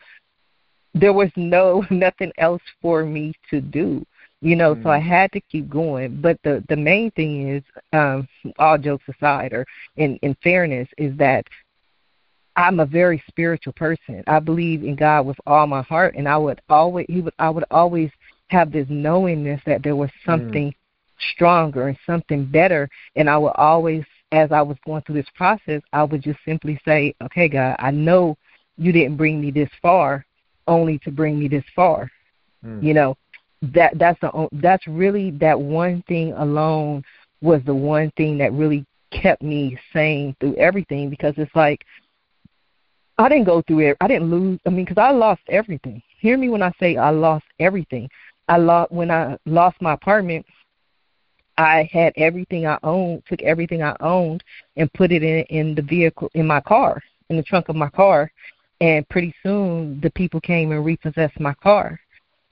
there 0.94 1.12
was 1.12 1.30
no 1.36 1.84
nothing 1.90 2.32
else 2.38 2.62
for 2.80 3.04
me 3.04 3.34
to 3.50 3.60
do 3.60 4.04
you 4.40 4.56
know 4.56 4.74
mm-hmm. 4.74 4.82
so 4.82 4.90
i 4.90 4.98
mm. 4.98 5.06
had 5.06 5.30
to 5.32 5.40
keep 5.40 5.68
going 5.68 6.20
but 6.20 6.38
the 6.44 6.64
the 6.68 6.76
main 6.76 7.10
thing 7.12 7.48
is 7.48 7.62
um 7.92 8.26
all 8.58 8.78
jokes 8.78 9.04
aside 9.08 9.52
or 9.52 9.66
in 9.96 10.16
in 10.22 10.36
fairness 10.42 10.88
is 10.98 11.16
that 11.16 11.44
i'm 12.56 12.80
a 12.80 12.86
very 12.86 13.22
spiritual 13.28 13.72
person 13.74 14.24
i 14.26 14.38
believe 14.38 14.82
in 14.82 14.96
god 14.96 15.26
with 15.26 15.36
all 15.46 15.66
my 15.66 15.82
heart 15.82 16.14
and 16.16 16.28
i 16.28 16.36
would 16.36 16.60
always 16.68 17.06
he 17.08 17.20
would 17.20 17.34
i 17.38 17.50
would 17.50 17.64
always 17.70 18.10
have 18.48 18.72
this 18.72 18.86
knowingness 18.88 19.60
that 19.66 19.82
there 19.82 19.96
was 19.96 20.10
mm. 20.10 20.26
something 20.26 20.70
mm. 20.70 20.74
stronger 21.34 21.88
and 21.88 21.98
something 22.06 22.44
better 22.44 22.88
and 23.16 23.28
i 23.28 23.36
would 23.36 23.54
always 23.56 24.04
as 24.32 24.50
i 24.52 24.62
was 24.62 24.76
going 24.86 25.02
through 25.02 25.14
this 25.14 25.30
process 25.34 25.82
i 25.92 26.02
would 26.02 26.22
just 26.22 26.38
simply 26.44 26.80
say 26.84 27.14
okay 27.22 27.48
god 27.48 27.76
i 27.78 27.90
know 27.90 28.36
you 28.78 28.92
didn't 28.92 29.16
bring 29.16 29.40
me 29.40 29.50
this 29.50 29.70
far 29.82 30.24
only 30.66 30.98
to 31.00 31.10
bring 31.10 31.38
me 31.38 31.46
this 31.46 31.64
far 31.76 32.10
mm. 32.64 32.82
you 32.82 32.94
know 32.94 33.16
that 33.62 33.98
that's 33.98 34.18
the 34.20 34.48
that's 34.52 34.86
really 34.86 35.30
that 35.32 35.60
one 35.60 36.02
thing 36.08 36.32
alone 36.32 37.04
was 37.42 37.60
the 37.66 37.74
one 37.74 38.10
thing 38.16 38.38
that 38.38 38.52
really 38.52 38.86
kept 39.10 39.42
me 39.42 39.78
sane 39.92 40.34
through 40.40 40.54
everything 40.56 41.10
because 41.10 41.34
it's 41.36 41.54
like 41.54 41.84
I 43.18 43.28
didn't 43.28 43.44
go 43.44 43.62
through 43.62 43.80
it. 43.80 43.96
I 44.00 44.08
didn't 44.08 44.30
lose. 44.30 44.58
I 44.66 44.70
mean, 44.70 44.86
because 44.86 45.00
I 45.00 45.10
lost 45.10 45.42
everything. 45.48 46.02
Hear 46.20 46.38
me 46.38 46.48
when 46.48 46.62
I 46.62 46.72
say 46.80 46.96
I 46.96 47.10
lost 47.10 47.44
everything. 47.58 48.08
I 48.48 48.56
lost 48.56 48.92
when 48.92 49.10
I 49.10 49.36
lost 49.44 49.80
my 49.82 49.92
apartment. 49.92 50.46
I 51.58 51.88
had 51.92 52.14
everything 52.16 52.66
I 52.66 52.78
owned, 52.82 53.22
took 53.28 53.42
everything 53.42 53.82
I 53.82 53.94
owned, 54.00 54.42
and 54.76 54.90
put 54.94 55.12
it 55.12 55.22
in 55.22 55.42
in 55.50 55.74
the 55.74 55.82
vehicle 55.82 56.30
in 56.32 56.46
my 56.46 56.60
car, 56.60 57.02
in 57.28 57.36
the 57.36 57.42
trunk 57.42 57.68
of 57.68 57.76
my 57.76 57.90
car. 57.90 58.32
And 58.80 59.06
pretty 59.10 59.34
soon, 59.42 60.00
the 60.00 60.10
people 60.12 60.40
came 60.40 60.72
and 60.72 60.82
repossessed 60.82 61.38
my 61.38 61.52
car. 61.62 62.00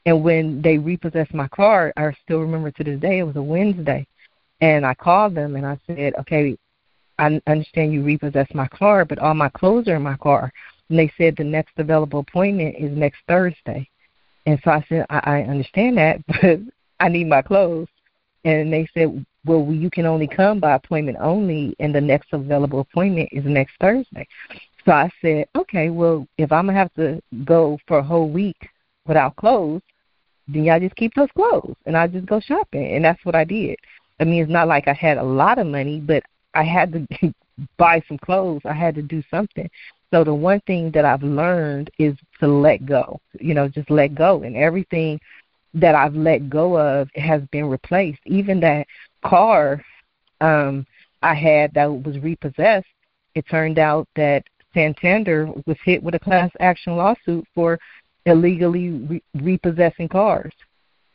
And 0.06 0.22
when 0.22 0.62
they 0.62 0.78
repossessed 0.78 1.34
my 1.34 1.48
car, 1.48 1.92
I 1.96 2.12
still 2.24 2.40
remember 2.40 2.70
to 2.70 2.84
this 2.84 3.00
day, 3.00 3.18
it 3.18 3.24
was 3.24 3.36
a 3.36 3.42
Wednesday. 3.42 4.06
And 4.60 4.84
I 4.84 4.94
called 4.94 5.34
them 5.34 5.56
and 5.56 5.66
I 5.66 5.78
said, 5.86 6.14
okay, 6.20 6.56
I 7.18 7.40
understand 7.46 7.92
you 7.92 8.02
repossessed 8.02 8.54
my 8.54 8.68
car, 8.68 9.04
but 9.04 9.18
all 9.18 9.34
my 9.34 9.48
clothes 9.48 9.88
are 9.88 9.96
in 9.96 10.02
my 10.02 10.16
car. 10.16 10.52
And 10.88 10.98
they 10.98 11.12
said 11.18 11.36
the 11.36 11.44
next 11.44 11.72
available 11.76 12.20
appointment 12.20 12.76
is 12.78 12.96
next 12.96 13.18
Thursday. 13.28 13.88
And 14.46 14.58
so 14.64 14.70
I 14.70 14.84
said, 14.88 15.04
I, 15.10 15.20
I 15.24 15.42
understand 15.42 15.98
that, 15.98 16.20
but 16.26 16.60
I 17.00 17.08
need 17.08 17.28
my 17.28 17.42
clothes. 17.42 17.88
And 18.44 18.72
they 18.72 18.88
said, 18.94 19.24
well, 19.44 19.66
you 19.70 19.90
can 19.90 20.06
only 20.06 20.26
come 20.26 20.60
by 20.60 20.74
appointment 20.74 21.18
only, 21.20 21.74
and 21.80 21.94
the 21.94 22.00
next 22.00 22.32
available 22.32 22.80
appointment 22.80 23.28
is 23.32 23.44
next 23.44 23.72
Thursday. 23.80 24.26
So 24.84 24.92
I 24.92 25.10
said, 25.20 25.46
okay, 25.56 25.90
well, 25.90 26.26
if 26.38 26.50
I'm 26.52 26.66
going 26.66 26.74
to 26.74 26.78
have 26.78 26.94
to 26.94 27.22
go 27.44 27.78
for 27.86 27.98
a 27.98 28.02
whole 28.02 28.30
week 28.30 28.56
without 29.08 29.34
clothes, 29.36 29.82
then 30.46 30.64
y'all 30.64 30.80
just 30.80 30.96
keep 30.96 31.14
those 31.14 31.30
clothes 31.34 31.74
and 31.86 31.96
I 31.96 32.06
just 32.06 32.26
go 32.26 32.40
shopping 32.40 32.94
and 32.94 33.04
that's 33.04 33.24
what 33.24 33.34
I 33.34 33.44
did. 33.44 33.76
I 34.20 34.24
mean 34.24 34.42
it's 34.42 34.52
not 34.52 34.68
like 34.68 34.88
I 34.88 34.92
had 34.92 35.18
a 35.18 35.22
lot 35.22 35.58
of 35.58 35.66
money, 35.66 36.00
but 36.00 36.22
I 36.54 36.62
had 36.62 36.92
to 36.92 37.34
buy 37.76 38.02
some 38.08 38.18
clothes. 38.18 38.62
I 38.64 38.72
had 38.72 38.94
to 38.94 39.02
do 39.02 39.22
something. 39.30 39.68
So 40.12 40.24
the 40.24 40.34
one 40.34 40.60
thing 40.66 40.90
that 40.92 41.04
I've 41.04 41.22
learned 41.22 41.90
is 41.98 42.16
to 42.40 42.48
let 42.48 42.86
go. 42.86 43.20
You 43.38 43.54
know, 43.54 43.68
just 43.68 43.90
let 43.90 44.14
go 44.14 44.42
and 44.42 44.56
everything 44.56 45.20
that 45.74 45.94
I've 45.94 46.14
let 46.14 46.48
go 46.48 46.78
of 46.78 47.08
has 47.14 47.42
been 47.52 47.66
replaced. 47.66 48.20
Even 48.24 48.60
that 48.60 48.86
car 49.24 49.82
um 50.40 50.86
I 51.20 51.34
had 51.34 51.74
that 51.74 51.86
was 51.86 52.18
repossessed, 52.20 52.86
it 53.34 53.44
turned 53.50 53.78
out 53.78 54.08
that 54.14 54.44
Santander 54.72 55.46
was 55.66 55.76
hit 55.84 56.02
with 56.02 56.14
a 56.14 56.18
class 56.18 56.50
action 56.60 56.96
lawsuit 56.96 57.44
for 57.54 57.78
illegally 58.28 58.90
re- 58.90 59.22
repossessing 59.34 60.08
cars. 60.08 60.52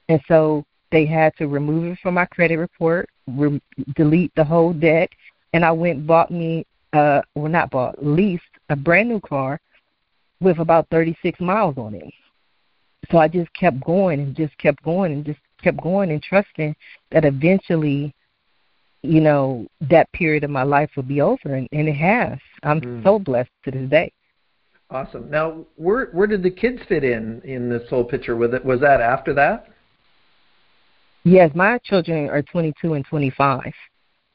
And 0.10 0.21
so 0.28 0.65
they 0.91 1.06
had 1.06 1.36
to 1.38 1.47
remove 1.47 1.86
it 1.86 1.99
from 2.02 2.15
my 2.15 2.26
credit 2.26 2.58
report, 2.58 3.10
re- 3.28 3.62
delete 3.95 4.34
the 4.36 4.43
whole 4.43 4.73
debt, 4.73 5.10
and 5.54 5.63
I 5.63 5.71
went 5.71 5.99
and 5.99 6.08
bought 6.08 6.32
me, 6.32 6.65
uh, 6.93 7.21
well, 7.36 7.52
not 7.52 7.71
bought, 7.71 8.04
leased 8.04 8.43
a 8.69 8.76
brand 8.76 9.10
new 9.10 9.19
car 9.19 9.60
with 10.41 10.60
about 10.60 10.88
36 10.89 11.39
miles 11.39 11.78
on 11.78 11.95
it. 11.95 12.13
So 13.12 13.17
I 13.17 13.28
just 13.28 13.52
kept 13.54 13.84
going 13.84 14.19
and 14.19 14.36
just 14.36 14.58
kept 14.58 14.84
going 14.84 15.13
and 15.13 15.26
just 15.26 15.39
kept 15.62 15.82
going 15.82 16.12
and 16.12 16.21
trusting 16.21 16.76
that 17.12 17.26
eventually, 17.26 18.13
you 19.02 19.21
know, 19.21 19.67
that 19.89 20.12
period 20.13 20.43
of 20.43 20.49
my 20.49 20.63
life 20.63 20.89
would 20.95 21.08
be 21.08 21.21
over, 21.21 21.56
and, 21.56 21.67
and 21.71 21.88
it 21.88 21.95
has. 21.95 22.39
I'm 22.63 22.82
mm. 22.82 23.04
so 23.04 23.19
blessed 23.19 23.52
to 23.65 23.71
this 23.71 23.89
day. 23.89 24.12
Awesome. 24.93 25.27
Now, 25.32 25.65
where 25.75 26.06
where 26.12 26.27
did 26.27 26.43
the 26.43 26.51
kids 26.51 26.79
fit 26.88 27.03
in 27.03 27.41
in 27.43 27.67
this 27.67 27.89
whole 27.89 28.03
picture? 28.03 28.36
With 28.36 28.53
it, 28.53 28.63
was 28.63 28.79
that 28.82 29.01
after 29.01 29.34
that? 29.34 29.69
Yes, 31.23 31.49
my 31.56 31.79
children 31.79 32.29
are 32.29 32.43
22 32.43 32.93
and 32.93 33.03
25. 33.03 33.73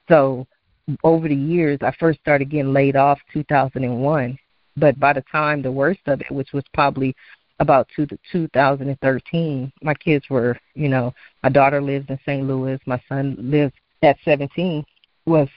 So 0.09 0.49
over 1.05 1.29
the 1.29 1.35
years, 1.35 1.79
I 1.81 1.93
first 2.01 2.19
started 2.19 2.51
getting 2.51 2.73
laid 2.73 2.97
off 2.97 3.21
2001, 3.33 4.37
but 4.77 4.99
by 4.99 5.13
the 5.13 5.23
time 5.31 5.63
the 5.63 5.71
worst 5.71 6.01
of 6.07 6.23
it, 6.23 6.31
which 6.31 6.53
was 6.53 6.65
probably 6.75 7.15
about 7.61 7.87
two, 7.95 8.09
2013, 8.33 9.73
my 9.83 9.95
kids 9.95 10.25
were, 10.29 10.59
you 10.75 10.89
know, 10.89 11.15
my 11.45 11.51
daughter 11.51 11.81
lives 11.81 12.07
in 12.09 12.19
St. 12.25 12.45
Louis, 12.49 12.81
my 12.85 13.01
son 13.09 13.37
lives 13.39 13.75
at 14.03 14.17
17. 14.25 14.85
Was 15.27 15.49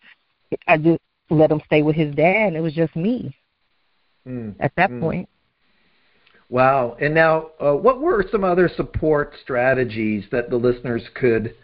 I 0.68 0.78
just 0.78 1.02
let 1.32 1.50
him 1.50 1.62
stay 1.66 1.82
with 1.82 1.96
his 1.96 2.14
dad, 2.14 2.50
and 2.50 2.56
it 2.56 2.62
was 2.62 2.74
just 2.74 2.96
me 2.96 3.36
mm. 4.28 4.56
at 4.60 4.76
that 4.76 4.90
mm. 4.90 5.00
point. 5.00 5.30
Wow. 6.50 6.98
And 7.00 7.14
now, 7.14 7.52
uh, 7.62 7.72
what 7.72 8.02
were 8.02 8.26
some 8.30 8.44
other 8.44 8.70
support 8.76 9.34
strategies 9.42 10.26
that 10.32 10.50
the 10.50 10.58
listeners 10.58 11.02
could 11.14 11.56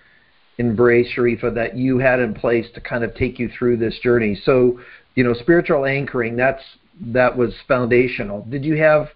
embrace, 0.60 1.08
Sharifah, 1.15 1.54
that 1.56 1.76
you 1.76 1.98
had 1.98 2.22
in 2.22 2.34
place 2.34 2.65
to 2.74 2.82
kind 2.82 3.04
of 3.04 3.13
take 3.13 3.38
you 3.38 3.50
through 3.50 3.78
this 3.78 4.00
journey? 4.02 4.39
So, 4.46 4.80
you 5.15 5.26
know, 5.26 5.34
spiritual 5.34 5.86
anchoring, 5.86 6.38
that's 6.38 6.63
that 7.02 7.36
was 7.36 7.54
foundational. 7.67 8.46
Did 8.50 8.63
you 8.63 8.78
have 8.78 9.10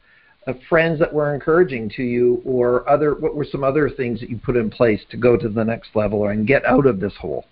uh, 0.46 0.54
friends 0.68 1.00
that 1.00 1.14
were 1.14 1.34
encouraging 1.34 1.90
to 1.96 2.04
you 2.04 2.42
or 2.46 2.88
other 2.90 3.16
what 3.16 3.36
were 3.36 3.46
some 3.46 3.64
other 3.64 3.90
things 3.90 4.20
that 4.20 4.30
you 4.30 4.38
put 4.38 4.58
in 4.58 4.70
place 4.70 5.02
to 5.12 5.18
go 5.18 5.38
to 5.38 5.48
the 5.48 5.64
next 5.64 5.96
level 5.96 6.28
and 6.28 6.46
get 6.46 6.66
out 6.66 6.86
of 6.86 7.00
this 7.00 7.14
hole? 7.16 7.46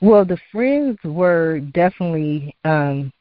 Well, 0.00 0.24
the 0.24 0.38
friends 0.52 0.98
were 1.04 1.60
definitely 1.60 2.54
um, 2.64 3.12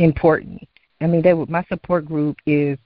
important. 0.00 0.66
I 1.00 1.06
mean, 1.06 1.22
they 1.22 1.32
my 1.32 1.64
support 1.64 2.04
group 2.06 2.36
is, 2.46 2.78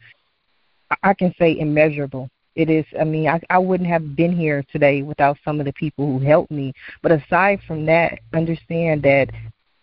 I 1.03 1.15
can 1.15 1.35
say, 1.39 1.59
immeasurable. 1.59 2.29
It 2.55 2.71
is. 2.71 2.85
I 3.01 3.05
mean, 3.05 3.29
I, 3.29 3.41
I 3.51 3.59
wouldn't 3.59 3.89
have 3.89 4.15
been 4.15 4.37
here 4.37 4.65
today 4.71 5.03
without 5.03 5.39
some 5.45 5.59
of 5.59 5.67
the 5.67 5.73
people 5.73 6.07
who 6.07 6.25
helped 6.25 6.53
me. 6.53 6.73
But 7.03 7.13
aside 7.13 7.61
from 7.67 7.85
that, 7.87 8.21
understand 8.33 9.03
that 9.03 9.31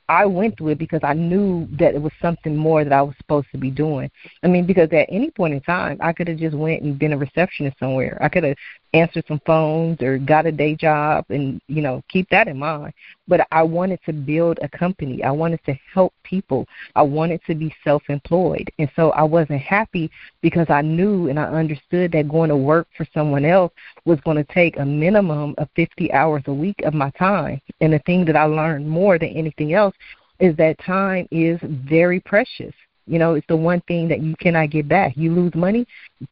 I 0.07 0.25
went 0.25 0.57
through 0.57 0.69
it 0.69 0.77
because 0.77 0.99
I 1.03 1.13
knew 1.13 1.67
that 1.79 1.95
it 1.95 2.01
was 2.01 2.11
something 2.21 2.55
more 2.55 2.83
that 2.83 2.93
I 2.93 3.01
was 3.01 3.15
supposed 3.17 3.47
to 3.51 3.57
be 3.57 3.71
doing. 3.71 4.11
I 4.43 4.47
mean, 4.47 4.65
because 4.65 4.89
at 4.91 5.07
any 5.09 5.31
point 5.31 5.53
in 5.53 5.61
time, 5.61 5.97
I 6.01 6.11
could 6.11 6.27
have 6.27 6.37
just 6.37 6.55
went 6.55 6.83
and 6.83 6.99
been 6.99 7.13
a 7.13 7.17
receptionist 7.17 7.79
somewhere. 7.79 8.17
I 8.21 8.27
could 8.27 8.43
have 8.43 8.57
answered 8.93 9.23
some 9.27 9.41
phones 9.45 10.01
or 10.01 10.17
got 10.17 10.45
a 10.45 10.51
day 10.51 10.75
job, 10.75 11.25
and 11.29 11.61
you 11.67 11.81
know, 11.81 12.03
keep 12.09 12.29
that 12.29 12.47
in 12.47 12.57
mind. 12.57 12.93
But 13.27 13.47
I 13.51 13.63
wanted 13.63 13.99
to 14.05 14.13
build 14.13 14.59
a 14.61 14.69
company. 14.69 15.23
I 15.23 15.31
wanted 15.31 15.63
to 15.65 15.73
help 15.93 16.13
people. 16.23 16.67
I 16.95 17.01
wanted 17.01 17.41
to 17.47 17.55
be 17.55 17.73
self-employed, 17.83 18.69
and 18.79 18.89
so 18.95 19.11
I 19.11 19.23
wasn't 19.23 19.61
happy 19.61 20.11
because 20.41 20.67
I 20.69 20.81
knew 20.81 21.29
and 21.29 21.39
I 21.39 21.45
understood 21.45 22.11
that 22.11 22.29
going 22.29 22.49
to 22.49 22.57
work 22.57 22.87
for 22.97 23.07
someone 23.13 23.45
else 23.45 23.71
was 24.05 24.19
going 24.21 24.37
to 24.37 24.53
take 24.53 24.77
a 24.77 24.85
minimum 24.85 25.55
of 25.57 25.69
50 25.75 26.11
hours 26.13 26.43
a 26.47 26.53
week 26.53 26.81
of 26.83 26.93
my 26.93 27.09
time. 27.11 27.61
And 27.79 27.93
the 27.93 27.99
thing 27.99 28.25
that 28.25 28.35
I 28.35 28.45
learned 28.45 28.89
more 28.89 29.17
than 29.17 29.29
anything 29.29 29.73
else 29.73 29.95
is 30.39 30.55
that 30.57 30.77
time 30.79 31.27
is 31.31 31.59
very 31.61 32.19
precious. 32.19 32.73
You 33.07 33.19
know, 33.19 33.33
it's 33.33 33.47
the 33.47 33.55
one 33.55 33.81
thing 33.87 34.07
that 34.09 34.21
you 34.21 34.35
cannot 34.37 34.69
get 34.69 34.87
back. 34.87 35.17
You 35.17 35.33
lose 35.33 35.55
money, 35.55 35.85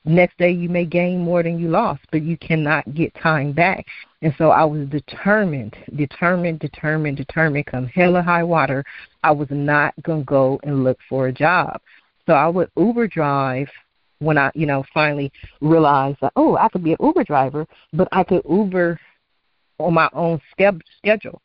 next 0.06 0.38
day 0.38 0.52
you 0.52 0.70
may 0.70 0.86
gain 0.86 1.20
more 1.20 1.42
than 1.42 1.60
you 1.60 1.70
lost, 1.70 2.02
but 2.12 2.22
you 2.22 2.38
cannot 2.38 2.94
get 2.94 3.14
time 3.16 3.52
back. 3.52 3.86
And 4.22 4.34
so 4.38 4.52
I 4.52 4.64
was 4.64 4.88
determined, 4.88 5.76
determined, 5.96 6.60
determined, 6.60 7.18
determined, 7.18 7.66
come 7.66 7.88
hell 7.88 8.18
or 8.18 8.22
high 8.22 8.44
water, 8.44 8.84
I 9.24 9.32
was 9.32 9.48
not 9.50 9.94
going 10.04 10.22
to 10.22 10.26
go 10.26 10.60
and 10.64 10.84
look 10.84 11.00
for 11.10 11.28
a 11.28 11.34
job. 11.34 11.82
So 12.26 12.34
I 12.34 12.48
would 12.48 12.70
Uber 12.78 13.08
drive 13.08 13.70
when 14.20 14.38
I, 14.38 14.52
you 14.54 14.66
know, 14.66 14.84
finally 14.94 15.32
realized 15.62 16.18
that, 16.22 16.34
oh, 16.36 16.56
I 16.58 16.70
could 16.70 16.84
be 16.84 16.92
an 16.92 16.98
Uber 17.02 17.24
driver, 17.24 17.66
but 17.94 18.08
I 18.12 18.24
could 18.24 18.44
Uber 18.48 19.00
on 19.80 19.94
my 19.94 20.10
own 20.14 20.40
schedule. 20.52 21.42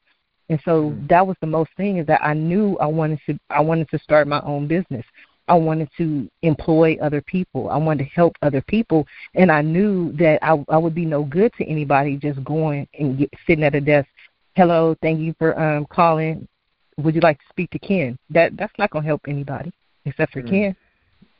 And 0.49 0.61
so 0.65 0.91
mm-hmm. 0.91 1.07
that 1.09 1.27
was 1.27 1.37
the 1.41 1.47
most 1.47 1.71
thing 1.77 1.99
is 1.99 2.07
that 2.07 2.23
I 2.23 2.35
knew 2.35 2.77
I 2.79 2.87
wanted 2.87 3.21
to 3.27 3.39
I 3.51 3.61
wanted 3.61 3.89
to 3.91 3.99
start 3.99 4.29
my 4.29 4.41
own 4.43 4.67
business. 4.67 5.05
I 5.47 5.55
wanted 5.55 5.91
to 5.99 6.29
employ 6.43 6.97
other 7.03 7.21
people. 7.21 7.69
I 7.69 7.77
wanted 7.77 8.05
to 8.05 8.11
help 8.11 8.35
other 8.41 8.63
people, 8.63 9.07
and 9.35 9.53
I 9.53 9.61
knew 9.61 10.13
that 10.13 10.39
I, 10.43 10.65
I 10.69 10.79
would 10.79 10.95
be 10.95 11.05
no 11.05 11.23
good 11.23 11.53
to 11.59 11.65
anybody 11.67 12.17
just 12.17 12.43
going 12.45 12.89
and 12.99 13.19
get, 13.19 13.31
sitting 13.47 13.65
at 13.65 13.75
a 13.75 13.81
desk. 13.81 14.09
Hello, 14.57 14.97
thank 15.03 15.21
you 15.21 15.35
for 15.39 15.59
um, 15.61 15.87
calling. 15.91 16.49
Would 16.97 17.15
you 17.15 17.21
like 17.21 17.39
to 17.39 17.45
speak 17.51 17.71
to 17.73 17.79
Ken? 17.79 18.19
That 18.31 18.57
that's 18.57 18.73
not 18.79 18.91
going 18.91 19.03
to 19.03 19.09
help 19.09 19.23
anybody 19.29 19.73
except 20.07 20.33
for 20.33 20.41
mm-hmm. 20.41 20.51
Ken. 20.51 20.77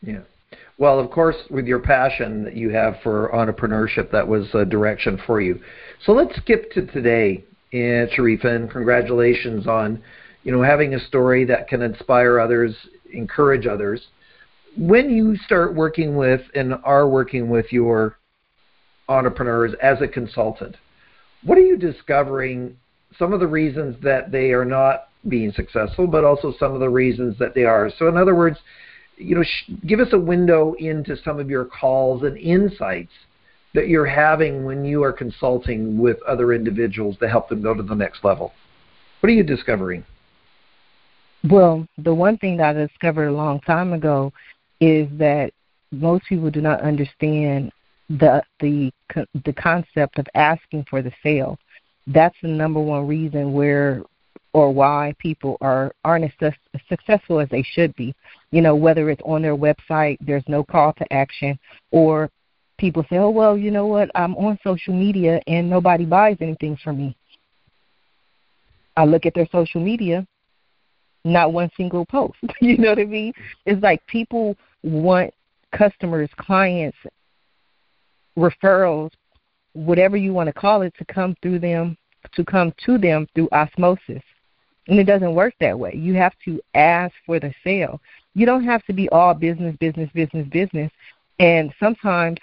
Yeah. 0.03 0.21
Well, 0.77 0.99
of 0.99 1.11
course, 1.11 1.37
with 1.51 1.67
your 1.67 1.79
passion 1.79 2.45
that 2.45 2.57
you 2.57 2.71
have 2.71 2.97
for 3.03 3.31
entrepreneurship, 3.33 4.11
that 4.11 4.27
was 4.27 4.49
a 4.55 4.65
direction 4.65 5.21
for 5.27 5.41
you. 5.41 5.61
So 6.05 6.13
let's 6.13 6.37
skip 6.37 6.73
to 6.73 6.87
today 6.87 7.45
and 7.75 8.09
Sharifah, 8.11 8.45
and 8.45 8.71
congratulations 8.71 9.67
on 9.67 10.01
you 10.45 10.53
know 10.53 10.63
having 10.63 10.95
a 10.95 11.01
story 11.01 11.45
that 11.47 11.69
can 11.69 11.83
inspire 11.83 12.39
others, 12.39 12.75
encourage 13.13 13.67
others. 13.67 14.07
When 14.77 15.11
you 15.11 15.37
start 15.37 15.75
working 15.75 16.17
with 16.17 16.41
and 16.55 16.75
are 16.85 17.09
working 17.09 17.49
with 17.49 17.73
your 17.73 18.17
entrepreneurs 19.09 19.73
as 19.83 20.01
a 20.01 20.09
consultant, 20.09 20.77
what 21.43 21.59
are 21.59 21.63
you 21.63 21.77
discovering? 21.77 22.77
Some 23.19 23.33
of 23.33 23.41
the 23.41 23.47
reasons 23.47 23.97
that 24.03 24.33
they 24.33 24.53
are 24.53 24.65
not 24.65 25.09
being 25.29 25.53
successful, 25.53 26.07
but 26.07 26.25
also 26.25 26.53
some 26.59 26.73
of 26.73 26.81
the 26.81 26.89
reasons 26.89 27.39
that 27.39 27.55
they 27.55 27.65
are. 27.65 27.91
So, 27.99 28.09
in 28.09 28.17
other 28.17 28.35
words, 28.35 28.59
you 29.17 29.35
know, 29.35 29.45
sh- 29.45 29.71
give 29.87 30.01
us 30.01 30.13
a 30.13 30.19
window 30.19 30.75
into 30.75 31.17
some 31.17 31.39
of 31.39 31.49
your 31.49 31.65
calls 31.65 32.23
and 32.23 32.37
insights 32.37 33.13
that 33.75 33.89
you're 33.89 34.07
having 34.07 34.65
when 34.65 34.85
you 34.85 35.03
are 35.03 35.13
consulting 35.13 35.99
with 35.99 36.23
other 36.23 36.53
individuals 36.53 37.17
to 37.19 37.29
help 37.29 37.49
them 37.49 37.63
go 37.63 37.75
to 37.75 37.83
the 37.83 37.95
next 37.95 38.25
level? 38.25 38.53
What 39.21 39.31
are 39.31 39.35
you 39.35 39.43
discovering? 39.43 40.05
Well, 41.49 41.87
the 41.99 42.15
one 42.15 42.39
thing 42.39 42.57
that 42.59 42.77
I 42.77 42.87
discovered 42.87 43.27
a 43.27 43.33
long 43.33 43.61
time 43.61 43.93
ago 43.93 44.33
is 44.81 45.09
that 45.19 45.53
most 45.91 46.25
people 46.27 46.51
do 46.51 46.61
not 46.61 46.81
understand 46.81 47.71
the 48.09 48.43
the 48.61 48.93
the 49.45 49.53
concept 49.53 50.19
of 50.19 50.27
asking 50.35 50.87
for 50.89 51.03
the 51.03 51.13
sale. 51.23 51.59
That's 52.07 52.37
the 52.43 52.49
number 52.49 52.81
one 52.81 53.07
reason 53.07 53.53
where 53.53 54.03
or 54.53 54.73
why 54.73 55.15
people 55.19 55.57
are 55.61 55.93
aren't 56.05 56.31
as 56.41 56.53
successful 56.89 57.41
as 57.41 57.49
they 57.51 57.63
should 57.63 57.95
be. 57.97 58.15
You 58.51 58.61
know, 58.61 58.77
whether 58.77 59.11
it's 59.11 59.23
on 59.25 59.43
their 59.43 59.57
website, 59.57 60.19
there's 60.21 60.45
no 60.49 60.65
call 60.65 60.93
to 60.95 61.13
action, 61.13 61.59
or 61.91 62.31
people 62.79 63.05
say, 63.11 63.17
"Oh 63.17 63.31
well, 63.31 63.57
you 63.57 63.71
know 63.71 63.87
what? 63.87 64.11
I'm 64.15 64.35
on 64.37 64.59
social 64.63 64.95
media 64.95 65.41
and 65.47 65.69
nobody 65.69 66.05
buys 66.05 66.37
anything 66.41 66.77
from 66.83 66.99
me." 66.99 67.17
I 68.97 69.05
look 69.05 69.27
at 69.27 69.35
their 69.35 69.49
social 69.51 69.81
media, 69.81 70.27
not 71.25 71.53
one 71.53 71.71
single 71.77 72.07
post. 72.07 72.39
you 72.61 72.79
know 72.79 72.91
what 72.91 72.99
I 72.99 73.05
mean? 73.05 73.33
It's 73.67 73.83
like 73.83 74.07
people 74.07 74.57
want 74.83 75.33
customers, 75.73 76.31
clients, 76.37 76.97
referrals, 78.39 79.11
whatever 79.73 80.17
you 80.17 80.33
want 80.33 80.47
to 80.49 80.53
call 80.53 80.83
it, 80.83 80.95
to 80.99 81.05
come 81.07 81.35
through 81.43 81.59
them, 81.59 81.97
to 82.35 82.45
come 82.45 82.73
to 82.87 82.99
them 82.99 83.27
through 83.35 83.49
osmosis. 83.53 84.23
And 84.87 84.99
it 84.99 85.05
doesn't 85.05 85.35
work 85.35 85.55
that 85.61 85.79
way. 85.79 85.95
You 85.95 86.15
have 86.15 86.35
to 86.45 86.61
ask 86.75 87.15
for 87.25 87.41
the 87.41 87.53
sale. 87.65 88.01
You 88.35 88.47
don't 88.47 88.65
have 88.65 88.85
to 88.85 88.93
be 88.93 89.09
all 89.09 89.33
business, 89.33 89.75
business, 89.81 90.11
business, 90.13 90.47
business. 90.49 90.93
And 91.39 91.73
sometimes 91.81 92.39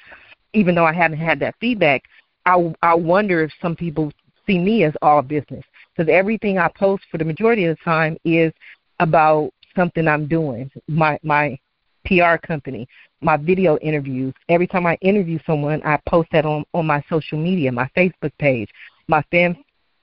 even 0.54 0.76
though 0.76 0.86
I 0.86 0.94
haven't 0.94 1.20
had 1.20 1.40
that 1.40 1.56
feedback, 1.60 2.04
I 2.46 2.74
I 2.82 2.94
wonder 2.96 3.44
if 3.44 3.52
some 3.62 3.76
people 3.76 4.12
see 4.48 4.58
me 4.58 4.84
as 4.84 4.94
all 5.02 5.22
business 5.22 5.64
because 5.96 6.12
everything 6.12 6.58
I 6.58 6.70
post 6.70 7.04
for 7.12 7.18
the 7.18 7.26
majority 7.26 7.66
of 7.66 7.78
the 7.78 7.84
time 7.84 8.18
is 8.26 8.52
about 9.00 9.52
something 9.76 10.08
I'm 10.08 10.28
doing. 10.28 10.72
My 10.88 11.20
my 11.24 11.58
PR 12.06 12.38
company, 12.38 12.88
my 13.22 13.38
video 13.38 13.78
interviews. 13.78 14.34
Every 14.50 14.68
time 14.68 14.86
I 14.86 14.96
interview 15.02 15.40
someone, 15.46 15.82
I 15.84 16.00
post 16.08 16.30
that 16.32 16.46
on 16.46 16.66
on 16.74 16.86
my 16.86 17.04
social 17.10 17.38
media, 17.38 17.72
my 17.72 17.90
Facebook 17.96 18.32
page. 18.40 18.70
My 19.08 19.24
fan 19.32 19.56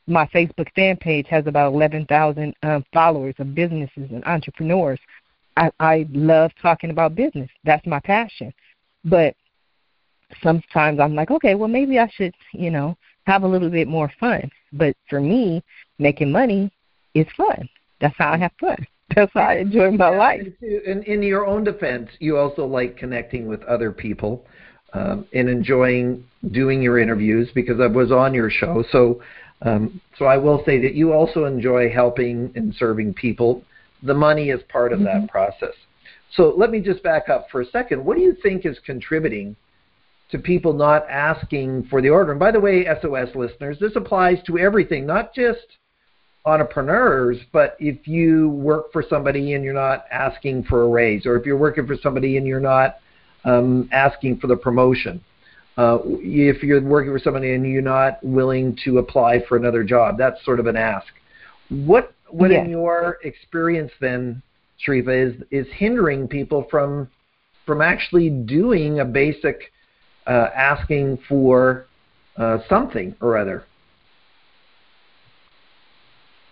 my 0.08 0.26
Facebook 0.26 0.68
fan 0.74 0.96
page 0.96 1.26
has 1.28 1.46
about 1.46 1.74
11,000 1.74 2.54
um, 2.62 2.84
followers 2.94 3.34
of 3.38 3.54
businesses 3.54 4.08
and 4.10 4.24
entrepreneurs. 4.24 4.98
I, 5.58 5.70
I 5.78 6.06
love 6.10 6.50
talking 6.62 6.90
about 6.90 7.14
business. 7.14 7.50
That's 7.64 7.86
my 7.86 8.00
passion. 8.00 8.52
But 9.04 9.36
sometimes 10.42 11.00
I'm 11.00 11.14
like, 11.14 11.30
okay, 11.30 11.54
well 11.54 11.68
maybe 11.68 11.98
I 11.98 12.08
should, 12.14 12.34
you 12.52 12.70
know, 12.70 12.96
have 13.26 13.42
a 13.42 13.48
little 13.48 13.70
bit 13.70 13.88
more 13.88 14.10
fun. 14.18 14.50
But 14.72 14.96
for 15.08 15.20
me, 15.20 15.62
making 15.98 16.32
money 16.32 16.70
is 17.14 17.26
fun. 17.36 17.68
That's 18.00 18.14
how 18.18 18.32
I 18.32 18.38
have 18.38 18.52
fun. 18.60 18.86
That's 19.14 19.32
how 19.32 19.40
I 19.40 19.54
enjoy 19.56 19.90
my 19.92 20.10
yeah, 20.10 20.18
life. 20.18 20.46
And 20.86 21.02
in 21.04 21.22
your 21.22 21.46
own 21.46 21.64
defense, 21.64 22.10
you 22.20 22.36
also 22.36 22.66
like 22.66 22.96
connecting 22.96 23.46
with 23.46 23.62
other 23.64 23.90
people 23.90 24.44
um, 24.92 25.26
and 25.32 25.48
enjoying 25.48 26.24
doing 26.52 26.82
your 26.82 26.98
interviews 26.98 27.48
because 27.54 27.80
I 27.80 27.86
was 27.86 28.12
on 28.12 28.34
your 28.34 28.50
show. 28.50 28.84
So, 28.92 29.22
um, 29.62 30.00
so 30.18 30.26
I 30.26 30.36
will 30.36 30.62
say 30.64 30.80
that 30.82 30.94
you 30.94 31.12
also 31.12 31.46
enjoy 31.46 31.90
helping 31.90 32.52
and 32.54 32.74
serving 32.74 33.14
people. 33.14 33.62
The 34.02 34.14
money 34.14 34.50
is 34.50 34.60
part 34.68 34.92
of 34.92 35.00
mm-hmm. 35.00 35.22
that 35.22 35.30
process. 35.30 35.74
So 36.34 36.54
let 36.56 36.70
me 36.70 36.80
just 36.80 37.02
back 37.02 37.30
up 37.30 37.46
for 37.50 37.62
a 37.62 37.66
second. 37.66 38.04
What 38.04 38.16
do 38.16 38.22
you 38.22 38.36
think 38.42 38.66
is 38.66 38.78
contributing 38.84 39.56
to 40.30 40.38
people 40.38 40.72
not 40.72 41.08
asking 41.08 41.86
for 41.88 42.02
the 42.02 42.10
order. 42.10 42.32
And 42.32 42.40
by 42.40 42.50
the 42.50 42.60
way, 42.60 42.84
SOS 43.00 43.34
listeners, 43.34 43.78
this 43.80 43.96
applies 43.96 44.42
to 44.44 44.58
everything, 44.58 45.06
not 45.06 45.34
just 45.34 45.78
entrepreneurs, 46.44 47.38
but 47.52 47.76
if 47.78 48.06
you 48.06 48.50
work 48.50 48.92
for 48.92 49.02
somebody 49.08 49.54
and 49.54 49.64
you're 49.64 49.74
not 49.74 50.04
asking 50.10 50.64
for 50.64 50.82
a 50.82 50.88
raise, 50.88 51.26
or 51.26 51.36
if 51.36 51.46
you're 51.46 51.56
working 51.56 51.86
for 51.86 51.96
somebody 51.96 52.36
and 52.36 52.46
you're 52.46 52.60
not 52.60 52.96
um, 53.44 53.88
asking 53.92 54.38
for 54.38 54.46
the 54.46 54.56
promotion, 54.56 55.22
uh, 55.76 55.98
if 56.04 56.62
you're 56.62 56.82
working 56.82 57.12
for 57.12 57.20
somebody 57.20 57.54
and 57.54 57.66
you're 57.66 57.80
not 57.80 58.22
willing 58.22 58.76
to 58.84 58.98
apply 58.98 59.40
for 59.48 59.56
another 59.56 59.84
job, 59.84 60.18
that's 60.18 60.44
sort 60.44 60.58
of 60.58 60.66
an 60.66 60.76
ask. 60.76 61.06
What, 61.68 62.14
what 62.28 62.50
in 62.50 62.68
your 62.68 63.18
experience 63.22 63.92
then, 64.00 64.42
Sharifah, 64.86 65.36
is 65.36 65.42
is 65.50 65.66
hindering 65.72 66.28
people 66.28 66.66
from 66.70 67.08
from 67.64 67.80
actually 67.80 68.30
doing 68.30 69.00
a 69.00 69.04
basic 69.04 69.70
uh, 70.28 70.50
asking 70.54 71.18
for 71.28 71.86
uh, 72.36 72.58
something 72.68 73.14
or 73.20 73.36
other? 73.36 73.64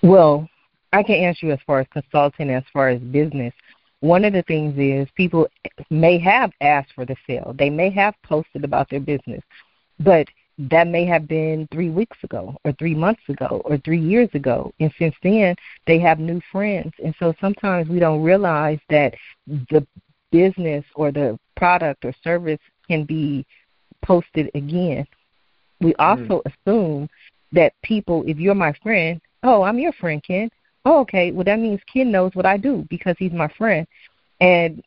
Well, 0.02 0.48
I 0.92 1.02
can 1.02 1.16
answer 1.16 1.46
you 1.46 1.52
as 1.52 1.58
far 1.66 1.80
as 1.80 1.86
consulting, 1.92 2.50
as 2.50 2.64
far 2.72 2.88
as 2.88 3.00
business. 3.00 3.52
One 4.00 4.24
of 4.24 4.32
the 4.32 4.42
things 4.42 4.74
is 4.78 5.08
people 5.14 5.48
may 5.90 6.18
have 6.18 6.52
asked 6.60 6.92
for 6.94 7.04
the 7.04 7.16
sale. 7.26 7.54
They 7.58 7.70
may 7.70 7.90
have 7.90 8.14
posted 8.22 8.64
about 8.64 8.88
their 8.88 9.00
business, 9.00 9.42
but 10.00 10.26
that 10.58 10.86
may 10.86 11.04
have 11.04 11.28
been 11.28 11.68
three 11.72 11.90
weeks 11.90 12.16
ago 12.22 12.56
or 12.64 12.72
three 12.72 12.94
months 12.94 13.22
ago 13.28 13.62
or 13.64 13.76
three 13.78 14.00
years 14.00 14.28
ago. 14.32 14.72
And 14.80 14.92
since 14.98 15.14
then, 15.22 15.54
they 15.86 15.98
have 15.98 16.18
new 16.18 16.40
friends. 16.50 16.92
And 17.04 17.14
so 17.18 17.34
sometimes 17.40 17.88
we 17.88 17.98
don't 17.98 18.22
realize 18.22 18.78
that 18.88 19.14
the 19.46 19.86
business 20.30 20.84
or 20.94 21.12
the 21.12 21.38
product 21.56 22.04
or 22.04 22.14
service 22.22 22.60
can 22.88 23.04
be 23.04 23.44
posted 24.06 24.50
again. 24.54 25.06
We 25.80 25.92
mm. 25.92 25.96
also 25.98 26.42
mm. 26.42 26.52
assume 26.52 27.08
that 27.52 27.74
people, 27.82 28.24
if 28.26 28.38
you're 28.38 28.54
my 28.54 28.72
friend, 28.82 29.20
oh, 29.42 29.62
I'm 29.62 29.78
your 29.78 29.92
friend, 29.92 30.22
Ken. 30.22 30.50
oh, 30.84 31.00
okay, 31.00 31.32
well 31.32 31.44
that 31.44 31.58
means 31.58 31.80
Ken 31.92 32.10
knows 32.10 32.32
what 32.34 32.46
I 32.46 32.56
do 32.56 32.86
because 32.88 33.16
he's 33.18 33.32
my 33.32 33.48
friend, 33.58 33.86
and 34.40 34.82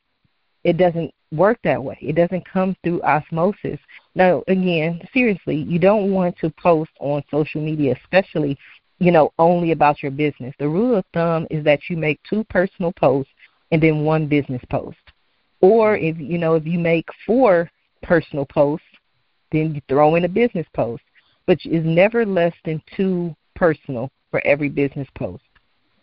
it 0.63 0.77
doesn't 0.77 1.13
work 1.31 1.59
that 1.63 1.83
way. 1.83 1.97
It 2.01 2.15
doesn't 2.15 2.47
come 2.47 2.75
through 2.83 3.01
osmosis. 3.03 3.79
Now, 4.15 4.43
again, 4.47 5.01
seriously, 5.13 5.55
you 5.55 5.79
don't 5.79 6.11
want 6.11 6.37
to 6.39 6.49
post 6.51 6.91
on 6.99 7.23
social 7.29 7.61
media, 7.61 7.95
especially, 8.03 8.57
you 8.99 9.11
know, 9.11 9.31
only 9.37 9.71
about 9.71 10.01
your 10.01 10.11
business. 10.11 10.53
The 10.59 10.67
rule 10.67 10.97
of 10.97 11.05
thumb 11.13 11.47
is 11.49 11.63
that 11.65 11.81
you 11.89 11.97
make 11.97 12.19
two 12.29 12.43
personal 12.45 12.91
posts 12.91 13.31
and 13.71 13.81
then 13.81 14.03
one 14.03 14.27
business 14.27 14.61
post. 14.69 14.97
Or 15.61 15.95
if 15.95 16.17
you 16.17 16.37
know, 16.37 16.55
if 16.55 16.65
you 16.65 16.79
make 16.79 17.05
four 17.25 17.69
personal 18.01 18.45
posts, 18.45 18.85
then 19.51 19.75
you 19.75 19.81
throw 19.87 20.15
in 20.15 20.25
a 20.25 20.29
business 20.29 20.67
post. 20.73 21.03
But 21.45 21.57
is 21.65 21.83
never 21.83 22.25
less 22.25 22.53
than 22.63 22.81
two 22.95 23.35
personal 23.55 24.11
for 24.29 24.45
every 24.45 24.69
business 24.69 25.07
post 25.15 25.43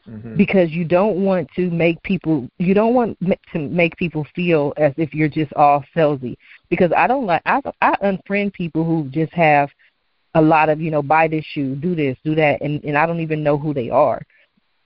mm-hmm. 0.09 0.37
because 0.37 0.71
you 0.71 0.85
don't 0.85 1.25
want 1.25 1.49
to 1.57 1.71
make 1.71 2.03
people 2.03 2.49
you 2.59 2.75
don't 2.75 2.95
want 2.95 3.19
to 3.53 3.59
make 3.59 3.97
people 3.97 4.27
feel 4.35 4.73
as 4.77 4.93
if 4.97 5.15
you're 5.15 5.29
just 5.29 5.53
all 5.55 5.85
salesy 5.95 6.37
because 6.69 6.91
I 6.97 7.07
don't 7.07 7.27
like 7.27 7.43
I 7.47 7.61
I 7.81 7.95
unfriend 8.03 8.53
people 8.53 8.85
who 8.85 9.09
just 9.11 9.33
have 9.33 9.71
a 10.35 10.43
lot 10.43 10.69
of 10.69 10.81
you 10.81 10.91
know 10.91 11.03
buy 11.03 11.29
this 11.29 11.45
shoe 11.45 11.75
do 11.75 11.95
this 11.95 12.17
do 12.25 12.35
that 12.35 12.61
and 12.61 12.83
and 12.85 12.97
I 12.97 13.07
don't 13.07 13.21
even 13.21 13.43
know 13.43 13.59
who 13.59 13.73
they 13.73 13.91
are 13.91 14.21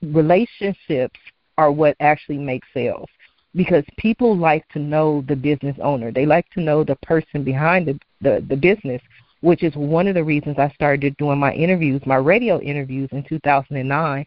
relationships 0.01 1.19
are 1.57 1.71
what 1.71 1.95
actually 1.99 2.37
make 2.37 2.63
sales 2.73 3.09
because 3.55 3.83
people 3.97 4.35
like 4.35 4.67
to 4.69 4.79
know 4.79 5.23
the 5.27 5.35
business 5.35 5.75
owner 5.81 6.11
they 6.11 6.25
like 6.25 6.49
to 6.51 6.61
know 6.61 6.83
the 6.83 6.95
person 6.97 7.43
behind 7.43 7.87
the 7.87 7.99
the, 8.21 8.45
the 8.47 8.55
business 8.55 9.01
which 9.41 9.63
is 9.63 9.75
one 9.75 10.07
of 10.07 10.15
the 10.15 10.23
reasons 10.23 10.57
I 10.57 10.69
started 10.69 11.17
doing 11.17 11.39
my 11.39 11.53
interviews, 11.53 12.01
my 12.05 12.15
radio 12.15 12.59
interviews 12.61 13.09
in 13.11 13.23
2009, 13.23 14.25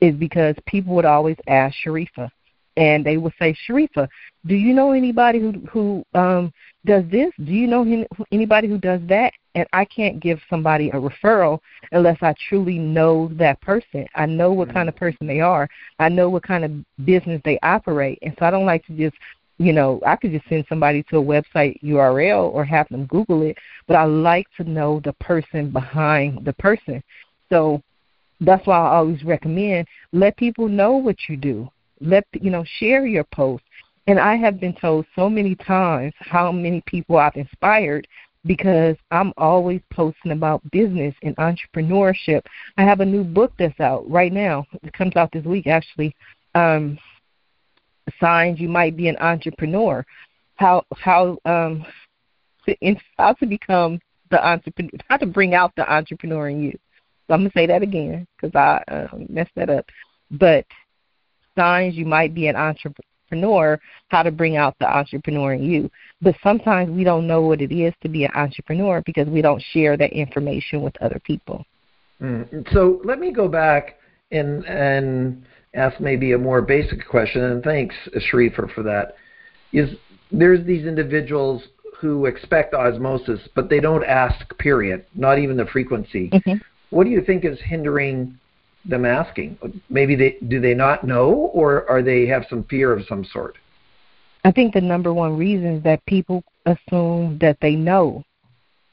is 0.00 0.14
because 0.16 0.54
people 0.66 0.94
would 0.94 1.04
always 1.04 1.36
ask 1.46 1.74
Sharifah, 1.84 2.28
and 2.76 3.06
they 3.06 3.16
would 3.16 3.32
say, 3.38 3.56
Sharifah, 3.66 4.08
do 4.44 4.54
you 4.54 4.74
know 4.74 4.92
anybody 4.92 5.40
who 5.40 5.52
who 5.70 6.04
um, 6.18 6.52
does 6.84 7.04
this? 7.10 7.32
Do 7.38 7.52
you 7.52 7.66
know 7.66 8.04
anybody 8.30 8.68
who 8.68 8.78
does 8.78 9.00
that? 9.08 9.32
And 9.56 9.66
I 9.72 9.84
can't 9.86 10.20
give 10.20 10.38
somebody 10.48 10.90
a 10.90 10.92
referral 10.92 11.58
unless 11.90 12.18
I 12.22 12.34
truly 12.48 12.78
know 12.78 13.30
that 13.34 13.60
person. 13.62 14.06
I 14.14 14.26
know 14.26 14.52
what 14.52 14.72
kind 14.72 14.88
of 14.88 14.94
mm-hmm. 14.94 15.04
person 15.04 15.26
they 15.26 15.40
are. 15.40 15.66
I 15.98 16.08
know 16.08 16.28
what 16.28 16.44
kind 16.44 16.64
of 16.64 17.04
business 17.04 17.40
they 17.44 17.58
operate, 17.62 18.18
and 18.22 18.36
so 18.38 18.44
I 18.44 18.50
don't 18.50 18.66
like 18.66 18.86
to 18.86 18.92
just 18.92 19.16
you 19.58 19.72
know, 19.72 20.00
I 20.06 20.16
could 20.16 20.32
just 20.32 20.46
send 20.50 20.66
somebody 20.68 21.02
to 21.04 21.16
a 21.16 21.22
website 21.22 21.82
URL 21.82 22.52
or 22.52 22.62
have 22.62 22.86
them 22.90 23.06
Google 23.06 23.40
it, 23.40 23.56
but 23.86 23.96
I 23.96 24.04
like 24.04 24.46
to 24.58 24.64
know 24.64 25.00
the 25.02 25.14
person 25.14 25.70
behind 25.70 26.44
the 26.44 26.52
person. 26.52 27.02
So 27.48 27.82
that's 28.40 28.66
why 28.66 28.76
I 28.76 28.96
always 28.96 29.24
recommend 29.24 29.86
let 30.12 30.36
people 30.36 30.68
know 30.68 30.92
what 30.96 31.16
you 31.28 31.38
do. 31.38 31.70
Let 32.00 32.26
you 32.32 32.50
know 32.50 32.64
share 32.78 33.06
your 33.06 33.24
post. 33.24 33.64
And 34.08 34.20
I 34.20 34.36
have 34.36 34.60
been 34.60 34.74
told 34.74 35.06
so 35.16 35.28
many 35.28 35.54
times 35.56 36.12
how 36.18 36.52
many 36.52 36.82
people 36.86 37.16
I've 37.16 37.34
inspired 37.34 38.06
because 38.46 38.96
I'm 39.10 39.32
always 39.36 39.80
posting 39.92 40.32
about 40.32 40.68
business 40.70 41.14
and 41.22 41.36
entrepreneurship. 41.36 42.42
I 42.76 42.82
have 42.82 43.00
a 43.00 43.06
new 43.06 43.24
book 43.24 43.52
that's 43.58 43.78
out 43.80 44.08
right 44.10 44.32
now. 44.32 44.64
It 44.82 44.92
comes 44.92 45.16
out 45.16 45.32
this 45.32 45.44
week 45.44 45.66
actually. 45.66 46.14
Um 46.54 46.98
signs 48.20 48.60
you 48.60 48.68
might 48.68 48.96
be 48.96 49.08
an 49.08 49.16
entrepreneur. 49.18 50.04
How 50.56 50.84
how 50.96 51.38
um 51.44 51.84
to, 52.66 52.76
how 53.18 53.32
to 53.34 53.46
become 53.46 54.00
the 54.30 54.44
entrepreneur, 54.46 54.90
how 55.08 55.16
to 55.16 55.26
bring 55.26 55.54
out 55.54 55.72
the 55.76 55.90
entrepreneur 55.92 56.48
in 56.48 56.62
you. 56.62 56.78
So 57.26 57.34
I'm 57.34 57.40
gonna 57.40 57.50
say 57.54 57.66
that 57.66 57.82
again 57.82 58.26
because 58.36 58.54
I 58.54 58.82
uh, 58.92 59.08
messed 59.28 59.54
that 59.56 59.70
up. 59.70 59.86
But 60.30 60.64
signs 61.56 61.96
you 61.96 62.04
might 62.04 62.34
be 62.34 62.48
an 62.48 62.56
entrepreneur, 63.26 63.78
how 64.08 64.22
to 64.22 64.30
bring 64.30 64.56
out 64.56 64.76
the 64.78 64.86
entrepreneur 64.86 65.54
in 65.54 65.62
you. 65.62 65.90
But 66.22 66.34
sometimes 66.42 66.90
we 66.90 67.04
don't 67.04 67.26
know 67.26 67.42
what 67.42 67.60
it 67.60 67.72
is 67.72 67.92
to 68.02 68.08
be 68.08 68.24
an 68.24 68.30
entrepreneur 68.34 69.02
because 69.04 69.28
we 69.28 69.42
don't 69.42 69.62
share 69.72 69.96
that 69.96 70.12
information 70.12 70.82
with 70.82 70.94
other 71.02 71.20
people. 71.24 71.64
Mm. 72.20 72.72
So 72.72 73.00
let 73.04 73.18
me 73.18 73.32
go 73.32 73.48
back 73.48 73.98
and 74.32 74.64
and 74.64 75.44
ask 75.74 76.00
maybe 76.00 76.32
a 76.32 76.38
more 76.38 76.62
basic 76.62 77.06
question. 77.06 77.42
And 77.42 77.62
thanks, 77.62 77.94
Sharifah, 78.32 78.72
for 78.72 78.82
that. 78.82 79.16
Is 79.72 79.90
there's 80.32 80.64
these 80.64 80.86
individuals 80.86 81.62
who 82.00 82.26
expect 82.26 82.74
osmosis, 82.74 83.40
but 83.54 83.68
they 83.68 83.80
don't 83.80 84.04
ask. 84.04 84.56
Period. 84.58 85.04
Not 85.14 85.38
even 85.38 85.56
the 85.56 85.66
frequency. 85.66 86.30
Mm-hmm 86.30 86.54
what 86.90 87.04
do 87.04 87.10
you 87.10 87.22
think 87.22 87.44
is 87.44 87.58
hindering 87.64 88.38
them 88.88 89.04
asking? 89.04 89.58
Maybe 89.90 90.14
they 90.14 90.38
do 90.48 90.60
they 90.60 90.74
not 90.74 91.04
know, 91.04 91.50
or 91.52 91.88
are 91.88 92.02
they 92.02 92.26
have 92.26 92.44
some 92.48 92.64
fear 92.64 92.92
of 92.92 93.06
some 93.06 93.24
sort? 93.24 93.56
I 94.44 94.52
think 94.52 94.74
the 94.74 94.80
number 94.80 95.12
one 95.12 95.36
reason 95.36 95.76
is 95.76 95.82
that 95.82 96.04
people 96.06 96.44
assume 96.66 97.38
that 97.40 97.58
they 97.60 97.74
know. 97.74 98.24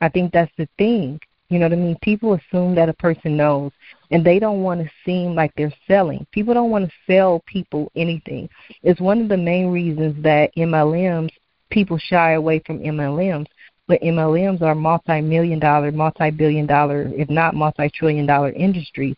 I 0.02 0.10
think 0.10 0.34
that's 0.34 0.52
the 0.58 0.68
thing. 0.78 1.20
You 1.50 1.60
know 1.60 1.66
what 1.66 1.74
I 1.74 1.76
mean? 1.76 1.98
People 2.02 2.34
assume 2.34 2.74
that 2.76 2.90
a 2.90 2.94
person 2.94 3.38
knows, 3.38 3.72
and 4.10 4.26
they 4.26 4.40
don't 4.40 4.64
want 4.64 4.82
to 4.82 4.90
seem 5.06 5.36
like 5.36 5.54
they're 5.56 5.74
selling. 5.88 6.26
People 6.32 6.54
don't 6.54 6.72
want 6.72 6.90
to 6.90 6.96
sell 7.06 7.44
people 7.46 7.92
anything. 7.96 8.50
It's 8.82 9.00
one 9.00 9.22
of 9.22 9.30
the 9.30 9.38
main 9.38 9.68
reasons 9.72 10.22
that 10.24 10.56
MLMs 10.58 11.30
people 11.70 11.98
shy 11.98 12.34
away 12.34 12.62
from 12.66 12.80
MLMs 12.80 13.48
but 13.88 14.02
MLMs 14.02 14.62
are 14.62 14.76
multi-million 14.76 15.60
dollar, 15.60 15.92
multi-billion 15.92 16.66
dollar, 16.66 17.12
if 17.16 17.30
not 17.30 17.54
multi-trillion 17.54 18.26
dollar 18.26 18.52
industries. 18.52 19.16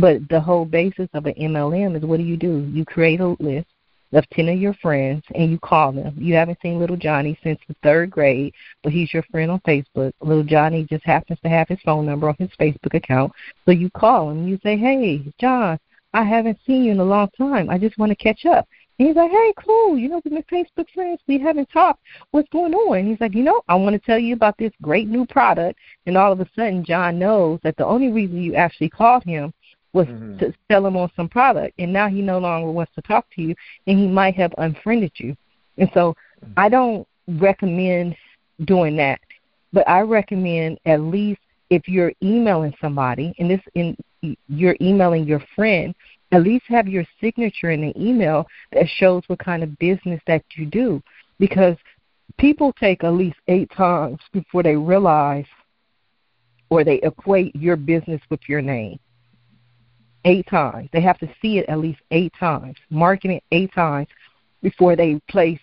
But 0.00 0.28
the 0.28 0.40
whole 0.40 0.64
basis 0.64 1.08
of 1.12 1.26
an 1.26 1.34
MLM 1.34 1.96
is 1.96 2.04
what 2.04 2.18
do 2.18 2.22
you 2.22 2.36
do? 2.36 2.70
You 2.72 2.84
create 2.84 3.20
a 3.20 3.36
list 3.40 3.66
of 4.12 4.28
10 4.30 4.48
of 4.48 4.58
your 4.58 4.74
friends 4.74 5.24
and 5.34 5.50
you 5.50 5.58
call 5.58 5.92
them. 5.92 6.14
You 6.16 6.34
haven't 6.34 6.58
seen 6.62 6.78
little 6.78 6.96
Johnny 6.96 7.38
since 7.42 7.58
the 7.66 7.74
third 7.82 8.10
grade, 8.10 8.54
but 8.82 8.92
he's 8.92 9.12
your 9.12 9.24
friend 9.24 9.50
on 9.50 9.60
Facebook. 9.60 10.12
Little 10.20 10.44
Johnny 10.44 10.86
just 10.88 11.04
happens 11.04 11.40
to 11.40 11.48
have 11.48 11.68
his 11.68 11.80
phone 11.84 12.06
number 12.06 12.28
on 12.28 12.36
his 12.38 12.50
Facebook 12.60 12.94
account. 12.94 13.32
So 13.64 13.72
you 13.72 13.90
call 13.90 14.30
him. 14.30 14.46
You 14.46 14.58
say, 14.62 14.76
hey, 14.76 15.22
John, 15.40 15.78
I 16.14 16.22
haven't 16.22 16.58
seen 16.64 16.84
you 16.84 16.92
in 16.92 17.00
a 17.00 17.04
long 17.04 17.28
time. 17.36 17.68
I 17.68 17.76
just 17.76 17.98
want 17.98 18.10
to 18.10 18.16
catch 18.16 18.46
up. 18.46 18.68
And 18.98 19.08
he's 19.08 19.16
like, 19.16 19.30
hey, 19.30 19.52
cool. 19.58 19.98
You 19.98 20.08
know, 20.08 20.20
we've 20.24 20.32
been 20.32 20.42
Facebook 20.44 20.88
friends. 20.94 21.20
We 21.26 21.38
haven't 21.38 21.70
talked. 21.70 22.00
What's 22.30 22.48
going 22.48 22.74
on? 22.74 22.98
And 22.98 23.08
he's 23.08 23.20
like, 23.20 23.34
you 23.34 23.42
know, 23.42 23.62
I 23.68 23.74
want 23.74 23.94
to 23.94 24.06
tell 24.06 24.18
you 24.18 24.34
about 24.34 24.56
this 24.58 24.72
great 24.80 25.08
new 25.08 25.26
product. 25.26 25.78
And 26.06 26.16
all 26.16 26.32
of 26.32 26.40
a 26.40 26.48
sudden, 26.54 26.84
John 26.84 27.18
knows 27.18 27.60
that 27.62 27.76
the 27.76 27.84
only 27.84 28.10
reason 28.10 28.42
you 28.42 28.54
actually 28.54 28.90
called 28.90 29.24
him 29.24 29.52
was 29.98 30.06
mm-hmm. 30.06 30.38
to 30.38 30.54
sell 30.70 30.86
him 30.86 30.96
on 30.96 31.10
some 31.16 31.28
product. 31.28 31.74
And 31.78 31.92
now 31.92 32.08
he 32.08 32.22
no 32.22 32.38
longer 32.38 32.70
wants 32.70 32.92
to 32.94 33.02
talk 33.02 33.26
to 33.34 33.42
you, 33.42 33.54
and 33.86 33.98
he 33.98 34.06
might 34.06 34.34
have 34.36 34.52
unfriended 34.58 35.12
you. 35.16 35.36
And 35.76 35.90
so 35.92 36.14
mm-hmm. 36.44 36.52
I 36.56 36.68
don't 36.68 37.06
recommend 37.26 38.16
doing 38.64 38.96
that. 38.96 39.20
But 39.72 39.88
I 39.88 40.00
recommend 40.00 40.78
at 40.86 41.00
least 41.00 41.40
if 41.70 41.86
you're 41.88 42.12
emailing 42.22 42.74
somebody, 42.80 43.34
and 43.38 43.50
this 43.50 43.60
in 43.74 43.96
you're 44.48 44.76
emailing 44.80 45.24
your 45.24 45.42
friend, 45.54 45.94
at 46.32 46.42
least 46.42 46.64
have 46.68 46.88
your 46.88 47.04
signature 47.20 47.70
in 47.70 47.80
the 47.82 47.92
email 47.96 48.46
that 48.72 48.86
shows 48.96 49.22
what 49.28 49.38
kind 49.38 49.62
of 49.62 49.78
business 49.78 50.20
that 50.26 50.42
you 50.56 50.66
do 50.66 51.00
because 51.38 51.76
people 52.36 52.72
take 52.72 53.04
at 53.04 53.12
least 53.12 53.36
eight 53.46 53.70
times 53.76 54.18
before 54.32 54.64
they 54.64 54.74
realize 54.74 55.46
or 56.70 56.82
they 56.82 56.96
equate 57.02 57.54
your 57.54 57.76
business 57.76 58.20
with 58.28 58.40
your 58.48 58.60
name. 58.60 58.98
Eight 60.28 60.46
times. 60.46 60.90
They 60.92 61.00
have 61.00 61.18
to 61.20 61.28
see 61.40 61.56
it 61.56 61.66
at 61.70 61.78
least 61.78 62.00
eight 62.10 62.34
times, 62.38 62.76
marking 62.90 63.30
it 63.30 63.42
eight 63.50 63.72
times 63.72 64.08
before 64.62 64.94
they 64.94 65.18
place 65.30 65.60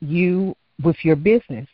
you 0.00 0.56
with 0.82 0.96
your 1.02 1.16
business. 1.16 1.68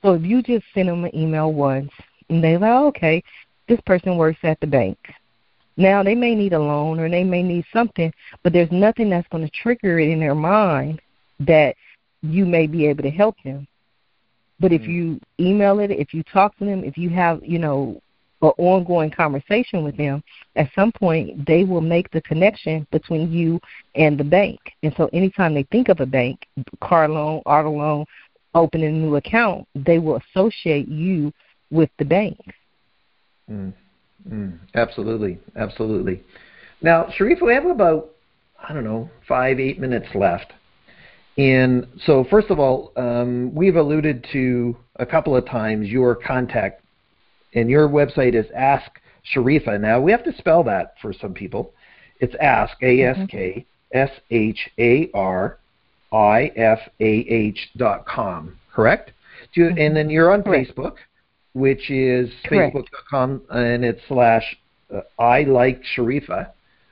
So 0.00 0.14
if 0.14 0.22
you 0.22 0.40
just 0.40 0.64
send 0.72 0.88
them 0.88 1.04
an 1.04 1.14
email 1.14 1.52
once 1.52 1.90
and 2.30 2.42
they're 2.42 2.58
like, 2.58 2.70
okay, 2.70 3.22
this 3.68 3.80
person 3.84 4.16
works 4.16 4.38
at 4.44 4.58
the 4.60 4.66
bank. 4.66 4.96
Now 5.76 6.02
they 6.02 6.14
may 6.14 6.34
need 6.34 6.54
a 6.54 6.58
loan 6.58 6.98
or 7.00 7.10
they 7.10 7.22
may 7.22 7.42
need 7.42 7.66
something, 7.70 8.14
but 8.42 8.54
there's 8.54 8.72
nothing 8.72 9.10
that's 9.10 9.28
going 9.28 9.44
to 9.44 9.62
trigger 9.62 9.98
it 9.98 10.08
in 10.08 10.20
their 10.20 10.34
mind 10.34 11.02
that 11.40 11.76
you 12.22 12.46
may 12.46 12.66
be 12.66 12.86
able 12.86 13.02
to 13.02 13.10
help 13.10 13.36
them. 13.44 13.66
But 14.58 14.72
if 14.72 14.80
mm. 14.80 14.88
you 14.88 15.20
email 15.38 15.80
it, 15.80 15.90
if 15.90 16.14
you 16.14 16.22
talk 16.22 16.56
to 16.58 16.64
them, 16.64 16.82
if 16.82 16.96
you 16.96 17.10
have, 17.10 17.44
you 17.44 17.58
know, 17.58 18.00
an 18.42 18.52
ongoing 18.58 19.10
conversation 19.10 19.82
with 19.82 19.96
them, 19.96 20.22
at 20.56 20.70
some 20.74 20.92
point 20.92 21.46
they 21.46 21.64
will 21.64 21.80
make 21.80 22.10
the 22.10 22.22
connection 22.22 22.86
between 22.90 23.32
you 23.32 23.60
and 23.94 24.18
the 24.18 24.24
bank. 24.24 24.58
And 24.82 24.94
so 24.96 25.08
anytime 25.12 25.54
they 25.54 25.64
think 25.64 25.88
of 25.88 26.00
a 26.00 26.06
bank, 26.06 26.46
car 26.80 27.08
loan, 27.08 27.42
auto 27.46 27.70
loan, 27.70 28.04
opening 28.54 28.88
a 28.88 28.92
new 28.92 29.16
account, 29.16 29.66
they 29.74 29.98
will 29.98 30.20
associate 30.28 30.88
you 30.88 31.32
with 31.70 31.90
the 31.98 32.04
bank. 32.04 32.38
Mm. 33.50 33.72
Mm, 34.28 34.58
absolutely, 34.74 35.38
absolutely. 35.56 36.22
Now, 36.82 37.08
Sharif, 37.16 37.40
we 37.40 37.54
have 37.54 37.66
about 37.66 38.10
I 38.68 38.72
don't 38.72 38.84
know 38.84 39.08
five, 39.26 39.60
eight 39.60 39.78
minutes 39.78 40.08
left. 40.14 40.52
And 41.36 41.86
so, 42.04 42.26
first 42.28 42.50
of 42.50 42.58
all, 42.58 42.92
um, 42.96 43.54
we've 43.54 43.76
alluded 43.76 44.26
to 44.32 44.76
a 44.96 45.06
couple 45.06 45.36
of 45.36 45.46
times 45.46 45.86
your 45.86 46.16
contact, 46.16 46.82
and 47.54 47.70
your 47.70 47.88
website 47.88 48.34
is 48.34 48.46
Ask 48.54 48.90
Sharifah. 49.34 49.80
Now, 49.80 50.00
we 50.00 50.10
have 50.12 50.24
to 50.24 50.36
spell 50.36 50.62
that 50.64 50.94
for 51.00 51.12
some 51.12 51.34
people. 51.34 51.72
It's 52.20 52.34
Ask 52.40 52.82
A 52.82 53.02
S 53.02 53.18
K 53.30 53.66
S 53.92 54.10
H 54.30 54.68
A 54.78 55.10
R 55.14 55.58
I 56.12 56.52
F 56.56 56.80
A 57.00 57.04
H 57.04 57.70
dot 57.76 58.06
com. 58.06 58.58
Correct? 58.72 59.12
You, 59.54 59.64
mm-hmm. 59.64 59.78
And 59.78 59.96
then 59.96 60.10
you're 60.10 60.32
on 60.32 60.42
Correct. 60.42 60.76
Facebook, 60.76 60.96
which 61.52 61.90
is 61.90 62.30
facebook.com, 62.50 63.42
and 63.50 63.84
it's 63.84 64.00
slash 64.08 64.56
uh, 64.94 65.00
I 65.18 65.42
like 65.42 65.82
Sharifah. 65.96 66.50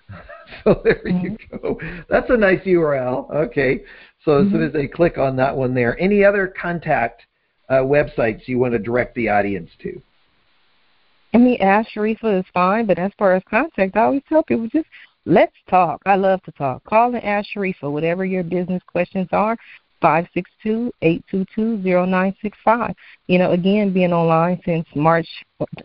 so 0.64 0.81
there 0.85 1.03
mm-hmm. 1.07 1.25
you 1.25 1.38
go. 1.59 1.81
That's 2.09 2.31
a 2.31 2.37
nice 2.37 2.61
URL. 2.61 3.31
Okay. 3.31 3.83
So 4.25 4.33
mm-hmm. 4.33 4.47
as 4.47 4.53
soon 4.53 4.61
mm-hmm. 4.61 4.66
as 4.66 4.73
they 4.73 4.88
click 4.88 5.19
on 5.19 5.37
that 5.37 5.57
one 5.57 5.75
there, 5.75 5.99
any 6.01 6.25
other 6.25 6.53
contact 6.61 7.23
uh, 7.69 7.75
websites 7.77 8.47
you 8.47 8.59
want 8.59 8.73
to 8.73 8.79
direct 8.79 9.14
the 9.14 9.29
audience 9.29 9.71
to? 9.83 10.01
I 11.37 11.38
mean, 11.38 11.61
Ask 11.61 11.90
Sharifah 11.90 12.40
is 12.40 12.46
fine, 12.55 12.87
but 12.87 12.99
as 12.99 13.12
far 13.18 13.35
as 13.35 13.42
contact, 13.51 13.94
I 13.94 14.05
always 14.05 14.22
tell 14.27 14.42
people 14.42 14.68
just 14.68 14.87
let's 15.27 15.53
talk. 15.68 16.01
I 16.07 16.16
love 16.16 16.42
to 16.44 16.53
talk. 16.53 16.83
Call 16.85 17.14
and 17.14 17.22
ask 17.22 17.51
Sharifah 17.55 17.92
whatever 17.92 18.25
your 18.25 18.42
business 18.42 18.83
questions 18.87 19.29
are. 19.33 19.55
Five 20.01 20.27
six 20.33 20.51
two 20.62 20.90
eight 21.03 21.22
two 21.31 21.44
two 21.55 21.83
zero 21.83 22.07
nine 22.07 22.35
six 22.40 22.57
five. 22.64 22.94
You 23.27 23.38
know, 23.38 23.53
again, 23.53 23.92
being 23.92 24.14
online 24.14 24.62
since 24.64 24.87
March, 24.94 25.29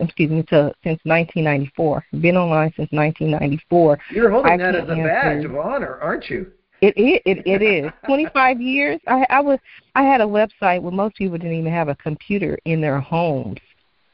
excuse 0.00 0.30
me, 0.30 0.42
to, 0.44 0.72
since 0.84 1.00
1994. 1.04 2.02
Been 2.22 2.38
online 2.38 2.72
since 2.74 2.90
1994. 2.90 3.98
You're 4.10 4.30
holding 4.30 4.52
I 4.52 4.56
that 4.56 4.74
as 4.74 4.84
a 4.84 4.94
badge 4.94 5.44
of 5.44 5.54
honor, 5.54 5.98
aren't 6.00 6.30
you? 6.30 6.50
It 6.80 6.94
it 6.96 7.22
it, 7.26 7.46
it 7.46 7.62
is. 7.62 7.92
25 8.06 8.58
years. 8.62 9.00
I 9.06 9.26
I 9.28 9.40
was 9.42 9.58
I 9.94 10.02
had 10.02 10.22
a 10.22 10.24
website 10.24 10.80
where 10.80 10.92
most 10.92 11.16
people 11.16 11.36
didn't 11.36 11.58
even 11.58 11.72
have 11.72 11.88
a 11.88 11.96
computer 11.96 12.58
in 12.64 12.80
their 12.80 13.00
homes. 13.00 13.58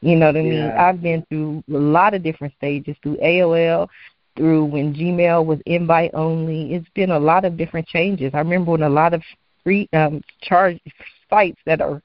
You 0.01 0.15
know 0.15 0.27
what 0.27 0.37
I 0.37 0.41
mean? 0.41 0.53
Yeah. 0.53 0.87
I've 0.87 1.01
been 1.01 1.25
through 1.29 1.63
a 1.69 1.77
lot 1.77 2.13
of 2.13 2.23
different 2.23 2.53
stages 2.57 2.95
through 3.03 3.17
AOL, 3.17 3.87
through 4.37 4.65
when 4.65 4.93
Gmail 4.93 5.45
was 5.45 5.59
invite 5.65 6.11
only. 6.13 6.73
It's 6.73 6.87
been 6.95 7.11
a 7.11 7.19
lot 7.19 7.43
of 7.45 7.57
different 7.57 7.87
changes. 7.87 8.31
I 8.33 8.39
remember 8.39 8.71
when 8.71 8.83
a 8.83 8.89
lot 8.89 9.13
of 9.13 9.21
free 9.63 9.89
um 9.93 10.21
charge 10.41 10.79
sites 11.29 11.59
that 11.65 11.81
are 11.81 12.01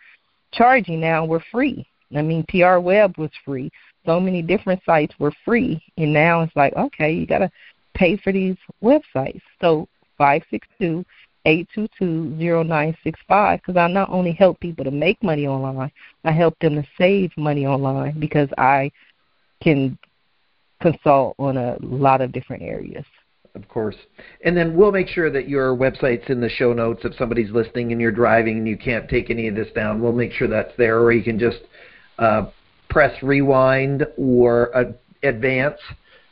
charging 0.52 1.00
now 1.00 1.24
were 1.24 1.42
free. 1.52 1.86
I 2.16 2.22
mean, 2.22 2.44
PR 2.48 2.78
Web 2.78 3.16
was 3.18 3.30
free. 3.44 3.70
So 4.06 4.20
many 4.20 4.42
different 4.42 4.82
sites 4.84 5.14
were 5.18 5.32
free, 5.44 5.82
and 5.96 6.12
now 6.12 6.42
it's 6.42 6.54
like, 6.54 6.74
okay, 6.76 7.12
you 7.12 7.26
got 7.26 7.38
to 7.38 7.50
pay 7.94 8.16
for 8.16 8.32
these 8.32 8.56
websites. 8.82 9.40
So 9.60 9.88
five 10.18 10.42
six 10.50 10.66
two 10.78 11.04
eight 11.46 11.68
two 11.74 11.88
two 11.98 12.36
zero 12.38 12.62
nine 12.62 12.96
six 13.04 13.20
five 13.28 13.60
because 13.60 13.76
I 13.76 13.86
not 13.88 14.10
only 14.10 14.32
help 14.32 14.60
people 14.60 14.84
to 14.84 14.90
make 14.90 15.22
money 15.22 15.46
online, 15.46 15.92
I 16.24 16.32
help 16.32 16.58
them 16.60 16.74
to 16.76 16.88
save 16.96 17.30
money 17.36 17.66
online 17.66 18.18
because 18.18 18.48
I 18.56 18.90
can 19.62 19.98
consult 20.80 21.34
on 21.38 21.56
a 21.56 21.76
lot 21.80 22.20
of 22.20 22.32
different 22.32 22.62
areas. 22.62 23.04
Of 23.54 23.68
course. 23.68 23.96
And 24.44 24.56
then 24.56 24.74
we'll 24.76 24.90
make 24.90 25.06
sure 25.06 25.30
that 25.30 25.48
your 25.48 25.76
website's 25.76 26.28
in 26.28 26.40
the 26.40 26.48
show 26.48 26.72
notes. 26.72 27.02
If 27.04 27.14
somebody's 27.16 27.52
listening 27.52 27.92
and 27.92 28.00
you're 28.00 28.10
driving 28.10 28.58
and 28.58 28.66
you 28.66 28.76
can't 28.76 29.08
take 29.08 29.30
any 29.30 29.46
of 29.46 29.54
this 29.54 29.72
down, 29.74 30.02
we'll 30.02 30.12
make 30.12 30.32
sure 30.32 30.48
that's 30.48 30.76
there, 30.76 30.98
or 30.98 31.12
you 31.12 31.22
can 31.22 31.38
just 31.38 31.60
uh, 32.18 32.46
press 32.90 33.22
rewind 33.22 34.06
or 34.16 34.76
uh, 34.76 34.92
advance. 35.22 35.78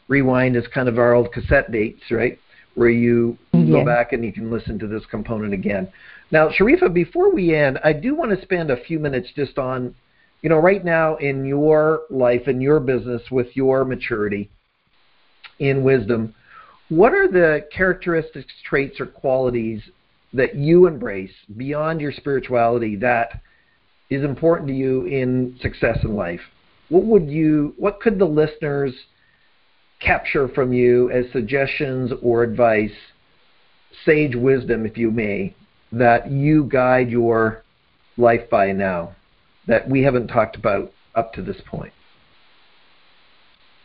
Rewind 0.09 0.57
is 0.57 0.65
kind 0.75 0.89
of 0.89 0.99
our 0.99 1.15
old 1.15 1.33
cassette 1.33 1.71
dates, 1.71 2.03
right? 2.11 2.39
Where 2.75 2.89
you 2.89 3.37
go 3.53 3.85
back 3.85 4.13
and 4.13 4.25
you 4.25 4.33
can 4.33 4.51
listen 4.51 4.79
to 4.79 4.87
this 4.87 5.05
component 5.11 5.53
again. 5.53 5.93
Now, 6.31 6.49
Sharifah, 6.49 6.95
before 6.95 7.33
we 7.33 7.55
end, 7.55 7.79
I 7.85 7.93
do 7.93 8.15
want 8.15 8.35
to 8.35 8.43
spend 8.43 8.71
a 8.71 8.83
few 8.85 8.99
minutes 8.99 9.29
just 9.37 9.59
on, 9.59 9.95
you 10.41 10.49
know, 10.49 10.57
right 10.57 10.83
now 10.83 11.17
in 11.17 11.45
your 11.45 12.03
life, 12.09 12.49
in 12.49 12.61
your 12.61 12.81
business, 12.81 13.23
with 13.31 13.49
your 13.55 13.85
maturity 13.85 14.51
in 15.59 15.85
wisdom, 15.85 16.35
what 16.89 17.13
are 17.13 17.29
the 17.29 17.67
characteristics, 17.75 18.53
traits, 18.69 19.01
or 19.01 19.07
qualities 19.07 19.83
that 20.33 20.55
you 20.55 20.87
embrace 20.87 21.33
beyond 21.57 22.01
your 22.01 22.13
spirituality 22.13 22.97
that 22.97 23.41
is 24.11 24.25
important 24.25 24.69
to 24.69 24.75
you 24.75 25.05
in 25.07 25.59
success 25.61 25.99
in 26.03 26.15
life? 26.15 26.41
What 26.89 27.05
would 27.05 27.31
you, 27.31 27.75
what 27.77 28.01
could 28.01 28.19
the 28.19 28.25
listeners 28.25 28.95
capture 30.05 30.49
from 30.49 30.73
you 30.73 31.11
as 31.11 31.25
suggestions 31.33 32.13
or 32.23 32.43
advice, 32.43 32.93
sage 34.05 34.35
wisdom, 34.35 34.87
if 34.87 34.97
you 34.97 35.11
may, 35.11 35.55
that 35.93 36.31
you 36.31 36.65
guide 36.65 37.11
your 37.11 37.63
life 38.17 38.49
by 38.51 38.73
now 38.73 39.15
that 39.67 39.89
we 39.89 40.03
haven't 40.03 40.29
talked 40.29 40.57
about 40.57 40.93
up 41.15 41.33
to 41.35 41.43
this 41.43 41.61
point? 41.67 41.93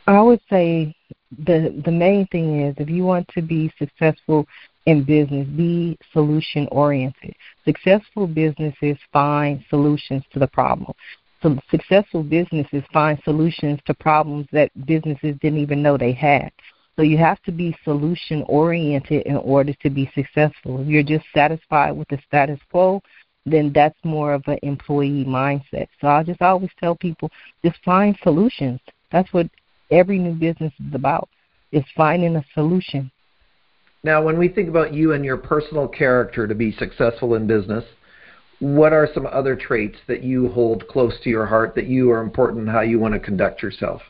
I 0.08 0.22
would 0.22 0.40
say 0.50 0.96
the 1.38 1.82
the 1.84 1.92
main 1.92 2.26
thing 2.28 2.62
is 2.62 2.76
if 2.78 2.90
you 2.90 3.04
want 3.04 3.28
to 3.36 3.42
be 3.42 3.72
successful 3.78 4.48
in 4.86 5.04
business, 5.04 5.46
be 5.48 5.98
solution 6.14 6.68
oriented. 6.72 7.36
Successful 7.66 8.26
businesses 8.26 8.98
find 9.12 9.62
solutions 9.70 10.24
to 10.32 10.40
the 10.40 10.48
problem. 10.48 10.94
So 11.42 11.58
successful 11.70 12.24
businesses 12.24 12.84
find 12.92 13.20
solutions 13.24 13.80
to 13.86 13.94
problems 13.94 14.48
that 14.52 14.72
businesses 14.86 15.36
didn't 15.42 15.60
even 15.60 15.84
know 15.84 15.98
they 15.98 16.14
had. 16.14 16.52
So 16.96 17.04
you 17.04 17.18
have 17.18 17.42
to 17.44 17.52
be 17.52 17.78
solution 17.84 18.44
oriented 18.48 19.28
in 19.28 19.38
order 19.38 19.74
to 19.84 19.90
be 19.90 20.12
successful. 20.16 20.82
If 20.82 20.88
you're 20.88 21.04
just 21.04 21.26
satisfied 21.34 21.92
with 21.92 22.08
the 22.08 22.18
status 22.28 22.60
quo, 22.72 23.02
then 23.46 23.72
that's 23.74 23.98
more 24.04 24.34
of 24.34 24.44
an 24.48 24.58
employee 24.64 25.24
mindset. 25.26 25.88
So 26.02 26.08
I 26.08 26.24
just 26.24 26.42
always 26.42 26.72
tell 26.80 26.96
people 26.96 27.30
just 27.64 27.78
find 27.86 28.18
solutions. 28.24 28.80
That's 29.12 29.32
what 29.32 29.48
every 29.92 30.18
new 30.18 30.34
business 30.34 30.74
is 30.80 30.96
about. 30.96 31.30
Is 31.72 31.84
finding 31.96 32.36
a 32.38 32.46
solution. 32.54 33.12
Now, 34.04 34.24
when 34.24 34.40
we 34.40 34.48
think 34.48 34.70
about 34.70 34.94
you 34.94 35.12
and 35.12 35.26
your 35.26 35.36
personal 35.36 35.88
character 35.88 36.48
to 36.48 36.56
be 36.56 36.72
successful 36.72 37.36
in 37.36 37.46
business, 37.46 37.84
what 38.60 38.94
are 38.94 39.08
some 39.14 39.28
other 39.28 39.56
traits 39.56 39.98
that 40.08 40.24
you 40.24 40.50
hold 40.50 40.88
close 40.88 41.14
to 41.24 41.30
your 41.30 41.46
heart 41.46 41.76
that 41.76 41.88
you 41.88 42.12
are 42.12 42.22
important 42.22 42.68
how 42.68 42.82
you 42.82 43.00
want 43.00 43.14
to 43.14 43.20
conduct 43.20 43.62
yourself? 43.62 44.02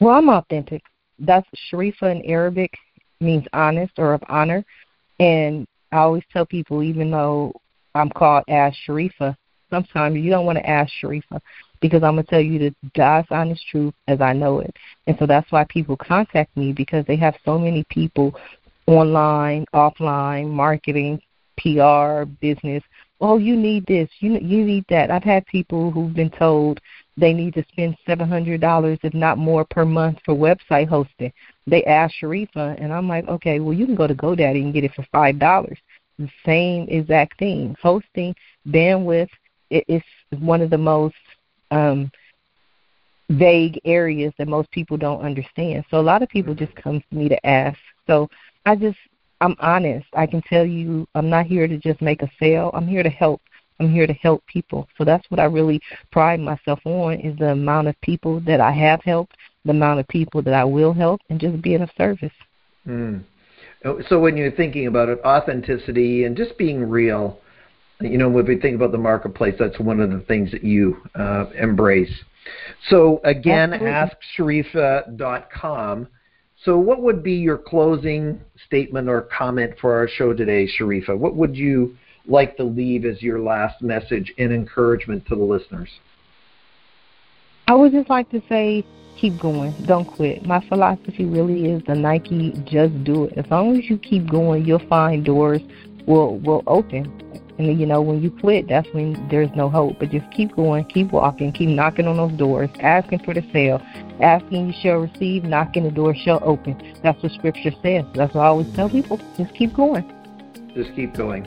Well, 0.00 0.14
I'm 0.14 0.30
authentic. 0.30 0.82
That's 1.18 1.46
Sharifah 1.70 2.16
in 2.16 2.22
Arabic 2.24 2.72
means 3.20 3.44
honest 3.52 3.92
or 3.98 4.14
of 4.14 4.22
honor. 4.28 4.64
And 5.18 5.66
I 5.92 5.98
always 5.98 6.22
tell 6.32 6.46
people, 6.46 6.82
even 6.82 7.10
though 7.10 7.52
I'm 7.94 8.08
called 8.08 8.44
Ask 8.48 8.76
Sharifah, 8.88 9.36
sometimes 9.68 10.16
you 10.16 10.30
don't 10.30 10.46
want 10.46 10.56
to 10.56 10.68
ask 10.68 10.90
Sharifah 11.02 11.40
because 11.80 12.02
I'm 12.02 12.14
going 12.14 12.24
to 12.24 12.30
tell 12.30 12.40
you 12.40 12.58
the 12.58 12.74
God's 12.96 13.28
honest 13.30 13.62
truth 13.70 13.94
as 14.08 14.20
I 14.22 14.32
know 14.32 14.60
it. 14.60 14.74
And 15.06 15.16
so 15.18 15.26
that's 15.26 15.50
why 15.52 15.64
people 15.68 15.96
contact 15.96 16.56
me 16.56 16.72
because 16.72 17.04
they 17.06 17.16
have 17.16 17.34
so 17.44 17.58
many 17.58 17.84
people 17.90 18.34
online, 18.86 19.66
offline, 19.74 20.48
marketing, 20.50 21.20
PR, 21.60 22.24
business. 22.40 22.82
Oh, 23.20 23.36
you 23.36 23.54
need 23.54 23.86
this. 23.86 24.08
You 24.20 24.38
you 24.38 24.64
need 24.64 24.84
that. 24.88 25.10
I've 25.10 25.22
had 25.22 25.46
people 25.46 25.90
who've 25.90 26.14
been 26.14 26.30
told 26.30 26.80
they 27.16 27.34
need 27.34 27.54
to 27.54 27.64
spend 27.70 27.96
seven 28.06 28.28
hundred 28.28 28.60
dollars, 28.60 28.98
if 29.02 29.12
not 29.12 29.36
more, 29.36 29.64
per 29.64 29.84
month 29.84 30.18
for 30.24 30.34
website 30.34 30.88
hosting. 30.88 31.32
They 31.66 31.84
ask 31.84 32.14
Sharifah, 32.20 32.82
and 32.82 32.92
I'm 32.92 33.08
like, 33.08 33.28
okay, 33.28 33.60
well, 33.60 33.74
you 33.74 33.84
can 33.84 33.94
go 33.94 34.06
to 34.06 34.14
GoDaddy 34.14 34.62
and 34.62 34.72
get 34.72 34.84
it 34.84 34.94
for 34.94 35.06
five 35.12 35.38
dollars. 35.38 35.78
The 36.18 36.30
same 36.46 36.86
exact 36.88 37.38
thing. 37.38 37.76
Hosting, 37.82 38.34
bandwidth, 38.66 39.28
it, 39.70 39.84
it's 39.88 40.06
one 40.38 40.62
of 40.62 40.70
the 40.70 40.78
most 40.78 41.14
um, 41.70 42.10
vague 43.30 43.80
areas 43.84 44.32
that 44.38 44.48
most 44.48 44.70
people 44.70 44.96
don't 44.96 45.22
understand. 45.22 45.84
So 45.90 45.98
a 45.98 46.02
lot 46.02 46.22
of 46.22 46.28
people 46.28 46.54
just 46.54 46.74
come 46.74 47.00
to 47.00 47.16
me 47.16 47.28
to 47.28 47.46
ask. 47.46 47.78
So 48.06 48.28
I 48.66 48.76
just 48.76 48.98
I'm 49.40 49.56
honest. 49.58 50.06
I 50.14 50.26
can 50.26 50.42
tell 50.42 50.66
you 50.66 51.08
I'm 51.14 51.30
not 51.30 51.46
here 51.46 51.66
to 51.66 51.78
just 51.78 52.02
make 52.02 52.22
a 52.22 52.30
sale. 52.38 52.70
I'm 52.74 52.86
here 52.86 53.02
to 53.02 53.10
help. 53.10 53.40
I'm 53.78 53.90
here 53.90 54.06
to 54.06 54.12
help 54.12 54.44
people. 54.46 54.86
So 54.98 55.04
that's 55.04 55.24
what 55.30 55.40
I 55.40 55.44
really 55.44 55.80
pride 56.12 56.40
myself 56.40 56.80
on 56.84 57.14
is 57.14 57.38
the 57.38 57.52
amount 57.52 57.88
of 57.88 57.98
people 58.02 58.40
that 58.40 58.60
I 58.60 58.72
have 58.72 59.02
helped, 59.02 59.34
the 59.64 59.70
amount 59.70 60.00
of 60.00 60.08
people 60.08 60.42
that 60.42 60.52
I 60.52 60.64
will 60.64 60.92
help, 60.92 61.22
and 61.30 61.40
just 61.40 61.62
being 61.62 61.80
of 61.80 61.88
service. 61.96 62.32
Mm. 62.86 63.24
So 64.08 64.20
when 64.20 64.36
you're 64.36 64.52
thinking 64.52 64.86
about 64.86 65.08
it, 65.08 65.18
authenticity 65.24 66.24
and 66.24 66.36
just 66.36 66.58
being 66.58 66.84
real, 66.84 67.40
you 68.02 68.18
know, 68.18 68.28
when 68.28 68.44
we 68.44 68.60
think 68.60 68.76
about 68.76 68.92
the 68.92 68.98
marketplace, 68.98 69.54
that's 69.58 69.80
one 69.80 70.00
of 70.00 70.10
the 70.10 70.20
things 70.20 70.50
that 70.50 70.62
you 70.62 70.98
uh, 71.14 71.46
embrace. 71.58 72.12
So 72.88 73.22
again, 73.24 73.70
asksharifah.com 73.70 76.08
so, 76.64 76.76
what 76.76 77.00
would 77.00 77.22
be 77.22 77.32
your 77.32 77.56
closing 77.56 78.38
statement 78.66 79.08
or 79.08 79.22
comment 79.22 79.72
for 79.80 79.94
our 79.94 80.06
show 80.06 80.34
today, 80.34 80.68
Sharifah? 80.68 81.16
What 81.16 81.34
would 81.34 81.56
you 81.56 81.96
like 82.26 82.58
to 82.58 82.64
leave 82.64 83.06
as 83.06 83.22
your 83.22 83.40
last 83.40 83.80
message 83.80 84.32
and 84.36 84.52
encouragement 84.52 85.26
to 85.28 85.36
the 85.36 85.42
listeners? 85.42 85.88
I 87.66 87.74
would 87.74 87.92
just 87.92 88.10
like 88.10 88.30
to 88.30 88.42
say, 88.46 88.84
keep 89.18 89.40
going, 89.40 89.74
don't 89.86 90.04
quit. 90.04 90.44
My 90.44 90.62
philosophy 90.68 91.24
really 91.24 91.70
is 91.70 91.82
the 91.86 91.94
Nike 91.94 92.52
just 92.66 93.04
do 93.04 93.24
it. 93.24 93.38
As 93.38 93.50
long 93.50 93.78
as 93.78 93.88
you 93.88 93.96
keep 93.96 94.28
going, 94.28 94.66
you'll 94.66 94.86
find 94.86 95.24
doors 95.24 95.62
will 96.06 96.38
will 96.40 96.62
open. 96.66 97.29
And 97.66 97.78
you 97.78 97.86
know, 97.86 98.00
when 98.00 98.22
you 98.22 98.30
quit, 98.30 98.68
that's 98.68 98.88
when 98.92 99.28
there's 99.28 99.50
no 99.54 99.68
hope. 99.68 99.98
But 99.98 100.10
just 100.10 100.30
keep 100.30 100.56
going, 100.56 100.84
keep 100.86 101.12
walking, 101.12 101.52
keep 101.52 101.68
knocking 101.68 102.06
on 102.06 102.16
those 102.16 102.32
doors, 102.38 102.70
asking 102.80 103.18
for 103.20 103.34
the 103.34 103.44
sale. 103.52 103.82
Asking 104.20 104.68
you 104.68 104.74
shall 104.80 104.96
receive, 104.96 105.44
knocking 105.44 105.84
the 105.84 105.90
door 105.90 106.14
shall 106.14 106.40
open. 106.42 106.94
That's 107.02 107.22
what 107.22 107.32
scripture 107.32 107.72
says. 107.82 108.06
That's 108.14 108.34
what 108.34 108.42
I 108.42 108.46
always 108.46 108.72
tell 108.74 108.88
people. 108.88 109.20
Just 109.36 109.54
keep 109.54 109.74
going. 109.74 110.10
Just 110.74 110.94
keep 110.94 111.14
going. 111.14 111.44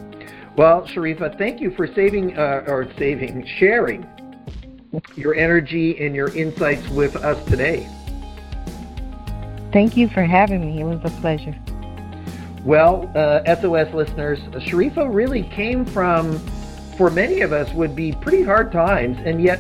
Well, 0.55 0.84
Sharifah, 0.84 1.38
thank 1.38 1.59
you 1.59 1.72
for 1.72 1.88
saving 1.88 2.38
uh, 2.38 2.66
or 2.68 2.88
saving, 2.99 3.47
sharing 3.57 4.05
your 5.16 5.34
energy 5.34 5.97
and 6.05 6.16
your 6.16 6.30
insights 6.36 6.88
with 6.89 7.16
us 7.16 7.43
today. 7.49 7.88
Thank 9.72 9.97
you 9.97 10.09
for 10.09 10.24
having 10.24 10.61
me. 10.61 10.82
It 10.82 10.84
was 10.84 10.99
a 11.03 11.22
pleasure. 11.22 11.55
Well, 12.66 13.11
uh, 13.14 13.43
SOS 13.55 13.93
listeners, 13.93 14.39
Sharifah 14.39 15.14
really 15.14 15.43
came 15.43 15.84
from, 15.84 16.39
for 16.97 17.09
many 17.09 17.41
of 17.41 17.51
us, 17.51 17.74
would 17.74 17.93
be 17.93 18.14
pretty 18.14 18.41
hard 18.41 18.72
times, 18.72 19.18
and 19.26 19.41
yet 19.41 19.59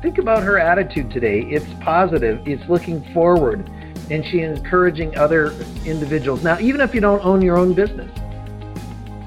think 0.00 0.16
about 0.16 0.42
her 0.42 0.58
attitude 0.58 1.10
today. 1.10 1.42
It's 1.42 1.66
positive, 1.82 2.40
it's 2.48 2.66
looking 2.70 3.04
forward, 3.12 3.68
and 4.10 4.24
she's 4.24 4.44
encouraging 4.44 5.14
other 5.18 5.52
individuals. 5.84 6.42
Now, 6.42 6.58
even 6.58 6.80
if 6.80 6.94
you 6.94 7.02
don't 7.02 7.22
own 7.22 7.42
your 7.42 7.58
own 7.58 7.74
business, 7.74 8.10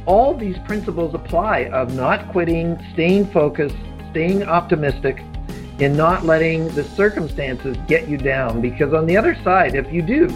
all 0.07 0.35
these 0.35 0.57
principles 0.65 1.13
apply 1.13 1.65
of 1.65 1.93
not 1.93 2.31
quitting, 2.31 2.83
staying 2.93 3.27
focused, 3.27 3.77
staying 4.09 4.41
optimistic, 4.43 5.19
and 5.79 5.95
not 5.95 6.25
letting 6.25 6.69
the 6.69 6.83
circumstances 6.83 7.77
get 7.87 8.07
you 8.07 8.17
down. 8.17 8.61
Because 8.61 8.93
on 8.93 9.05
the 9.05 9.15
other 9.15 9.35
side, 9.43 9.75
if 9.75 9.93
you 9.93 10.01
do, 10.01 10.27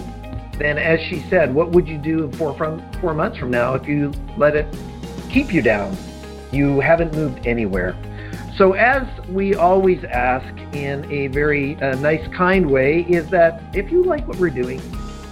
then 0.60 0.78
as 0.78 0.99
she 1.01 1.22
said, 1.30 1.53
what 1.53 1.72
would 1.72 1.88
you 1.88 1.97
do 1.97 2.32
four 2.34 2.55
from 2.55 2.82
four 3.01 3.14
months 3.14 3.38
from 3.38 3.49
now 3.49 3.74
if 3.74 3.88
you 3.88 4.12
let 4.38 4.55
it 4.55 4.68
keep 5.30 5.53
you 5.53 5.62
down? 5.62 5.97
You 6.51 6.80
haven't 6.80 7.14
moved 7.14 7.45
anywhere. 7.47 7.95
So 8.57 8.74
as 8.74 9.07
we 9.30 9.55
always 9.55 10.03
ask 10.03 10.53
in 10.74 11.10
a 11.10 11.28
very 11.28 11.78
uh, 11.78 11.95
nice, 11.95 12.28
kind 12.34 12.70
way, 12.70 13.03
is 13.03 13.30
that 13.30 13.64
if 13.74 13.89
you 13.89 14.03
like 14.03 14.28
what 14.28 14.38
we're 14.38 14.49
doing, 14.49 14.82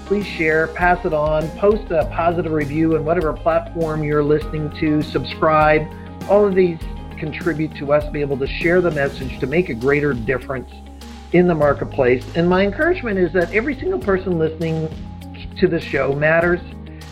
please 0.05 0.25
share, 0.25 0.67
pass 0.67 1.03
it 1.05 1.13
on, 1.13 1.49
post 1.57 1.91
a 1.91 2.05
positive 2.13 2.53
review 2.53 2.95
on 2.95 3.03
whatever 3.03 3.33
platform 3.33 4.01
you're 4.03 4.23
listening 4.23 4.71
to, 4.79 5.01
subscribe. 5.01 5.85
All 6.29 6.45
of 6.45 6.55
these 6.55 6.79
contribute 7.17 7.75
to 7.75 7.91
us 7.91 8.09
be 8.13 8.21
able 8.21 8.37
to 8.37 8.47
share 8.47 8.79
the 8.79 8.91
message 8.91 9.39
to 9.39 9.47
make 9.47 9.67
a 9.67 9.73
greater 9.73 10.13
difference 10.13 10.71
in 11.33 11.47
the 11.47 11.55
marketplace. 11.55 12.25
And 12.35 12.47
my 12.47 12.63
encouragement 12.63 13.19
is 13.19 13.33
that 13.33 13.53
every 13.53 13.77
single 13.77 13.99
person 13.99 14.39
listening 14.39 14.87
to 15.59 15.67
the 15.67 15.79
show 15.79 16.13
matters. 16.13 16.61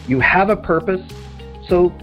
You 0.07 0.19
have 0.19 0.49
a 0.49 0.55
purpose. 0.55 1.01
So 1.67 1.93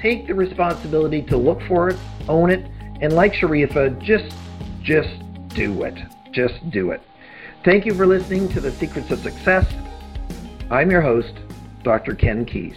take 0.00 0.26
the 0.26 0.34
responsibility 0.34 1.22
to 1.22 1.36
look 1.36 1.60
for 1.62 1.88
it, 1.88 1.98
own 2.28 2.50
it, 2.50 2.70
and 3.00 3.12
like 3.12 3.32
Sharifah, 3.32 4.00
just 4.02 4.34
just 4.82 5.20
do 5.48 5.82
it. 5.82 5.98
Just 6.32 6.70
do 6.70 6.90
it. 6.92 7.02
Thank 7.64 7.86
you 7.86 7.94
for 7.94 8.06
listening 8.06 8.48
to 8.50 8.60
The 8.60 8.70
Secrets 8.70 9.10
of 9.10 9.18
Success. 9.18 9.66
I'm 10.70 10.90
your 10.90 11.02
host, 11.02 11.34
Dr. 11.82 12.14
Ken 12.14 12.46
Keis. 12.46 12.76